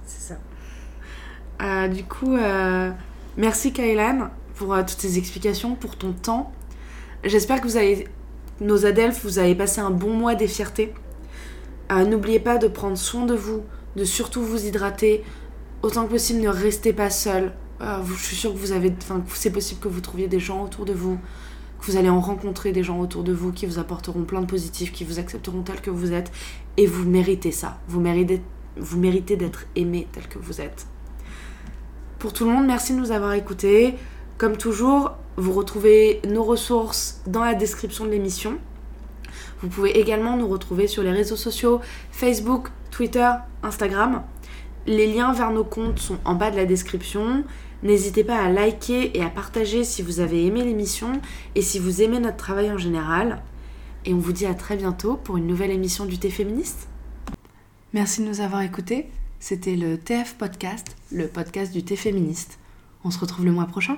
C'est 0.06 0.34
ça. 0.34 0.40
Euh, 1.62 1.90
du 1.90 2.06
coup, 2.06 2.38
merci 3.36 3.74
Kailan 3.74 4.30
pour 4.54 4.74
toutes 4.78 5.02
ces 5.02 5.18
explications, 5.18 5.76
pour 5.76 5.98
ton 5.98 6.14
temps. 6.14 6.54
J'espère 7.26 7.60
que 7.60 7.68
vous 7.68 7.76
avez, 7.76 8.08
nos 8.62 8.86
Adelphes, 8.86 9.26
vous 9.26 9.38
avez 9.38 9.54
passé 9.54 9.82
un 9.82 9.92
bon 9.92 10.14
mois 10.14 10.36
des 10.36 10.48
fiertés. 10.48 10.94
N'oubliez 11.90 12.40
pas 12.40 12.58
de 12.58 12.70
prendre 12.70 12.98
soin 12.98 13.26
de 13.26 13.36
vous, 13.36 13.64
de 13.98 14.06
surtout 14.06 14.44
vous 14.44 14.66
hydrater. 14.66 15.26
Autant 15.82 16.06
que 16.06 16.12
possible, 16.12 16.40
ne 16.40 16.48
restez 16.48 16.94
pas 16.94 17.10
seul 17.10 17.52
euh, 17.82 17.98
je 18.06 18.24
suis 18.24 18.36
sûre 18.36 18.54
que 18.54 18.58
vous 18.58 18.72
avez, 18.72 18.94
enfin, 18.98 19.24
c'est 19.34 19.52
possible 19.52 19.82
que 19.82 19.88
vous 19.88 20.02
trouviez 20.02 20.28
des 20.28 20.40
gens 20.40 20.64
autour 20.64 20.86
de 20.86 20.94
vous, 20.94 21.18
que 21.80 21.86
vous 21.86 21.98
allez 21.98 22.10
en 22.10 22.22
rencontrer 22.22 22.72
des 22.72 22.84
gens 22.84 23.00
autour 23.00 23.24
de 23.24 23.34
vous 23.34 23.52
qui 23.52 23.66
vous 23.66 23.80
apporteront 23.80 24.24
plein 24.24 24.42
de 24.42 24.46
positifs, 24.46 24.92
qui 24.92 25.04
vous 25.04 25.20
accepteront 25.20 25.62
tel 25.62 25.82
que 25.82 25.90
vous 25.90 26.14
êtes, 26.14 26.32
et 26.78 26.88
vous 26.88 27.08
méritez 27.08 27.52
ça. 27.52 27.80
Vous 27.88 28.00
méritez, 28.00 28.42
vous 28.78 29.00
méritez 29.00 29.36
d'être 29.36 29.66
aimé 29.76 30.08
tel 30.12 30.28
que 30.28 30.40
vous 30.40 30.62
êtes. 30.62 30.88
Pour 32.20 32.34
tout 32.34 32.46
le 32.46 32.52
monde, 32.52 32.66
merci 32.66 32.94
de 32.94 33.00
nous 33.00 33.12
avoir 33.12 33.34
écoutés. 33.34 33.96
Comme 34.38 34.58
toujours, 34.58 35.12
vous 35.38 35.52
retrouvez 35.52 36.22
nos 36.28 36.44
ressources 36.44 37.22
dans 37.28 37.44
la 37.44 37.54
description 37.54 38.06
de 38.06 38.10
l'émission. 38.10 38.58
Vous 39.62 39.68
pouvez 39.68 40.00
également 40.00 40.38
nous 40.38 40.48
retrouver 40.48 40.88
sur 40.88 41.04
les 41.04 41.12
réseaux 41.12 41.36
sociaux 41.36 41.82
Facebook, 42.12 42.70
Twitter, 42.92 43.30
Instagram. 43.64 44.24
Les 44.88 45.12
liens 45.12 45.34
vers 45.34 45.52
nos 45.52 45.64
comptes 45.64 46.00
sont 46.00 46.18
en 46.26 46.36
bas 46.36 46.52
de 46.52 46.56
la 46.56 46.66
description. 46.66 47.44
N'hésitez 47.86 48.24
pas 48.24 48.44
à 48.44 48.50
liker 48.50 49.16
et 49.16 49.22
à 49.22 49.30
partager 49.30 49.84
si 49.84 50.02
vous 50.02 50.20
avez 50.20 50.44
aimé 50.48 50.64
l'émission 50.64 51.22
et 51.54 51.62
si 51.62 51.78
vous 51.78 52.02
aimez 52.02 52.20
notre 52.20 52.38
travail 52.38 52.72
en 52.72 52.80
général. 52.80 53.44
Et 54.06 54.14
on 54.16 54.18
vous 54.18 54.32
dit 54.32 54.48
à 54.48 54.56
très 54.56 54.76
bientôt 54.76 55.18
pour 55.18 55.38
une 55.38 55.46
nouvelle 55.46 55.70
émission 55.70 56.08
du 56.08 56.18
Thé 56.18 56.32
féministe. 56.32 56.88
Merci 57.94 58.24
de 58.24 58.28
nous 58.28 58.42
avoir 58.42 58.64
écoutés. 58.64 59.06
C'était 59.40 59.76
le 59.76 60.00
TF 60.00 60.34
Podcast, 60.34 60.96
le 61.12 61.28
podcast 61.28 61.72
du 61.72 61.84
Thé 61.84 61.96
féministe. 61.96 62.58
On 63.04 63.12
se 63.12 63.20
retrouve 63.20 63.46
le 63.46 63.52
mois 63.52 63.68
prochain. 63.68 63.98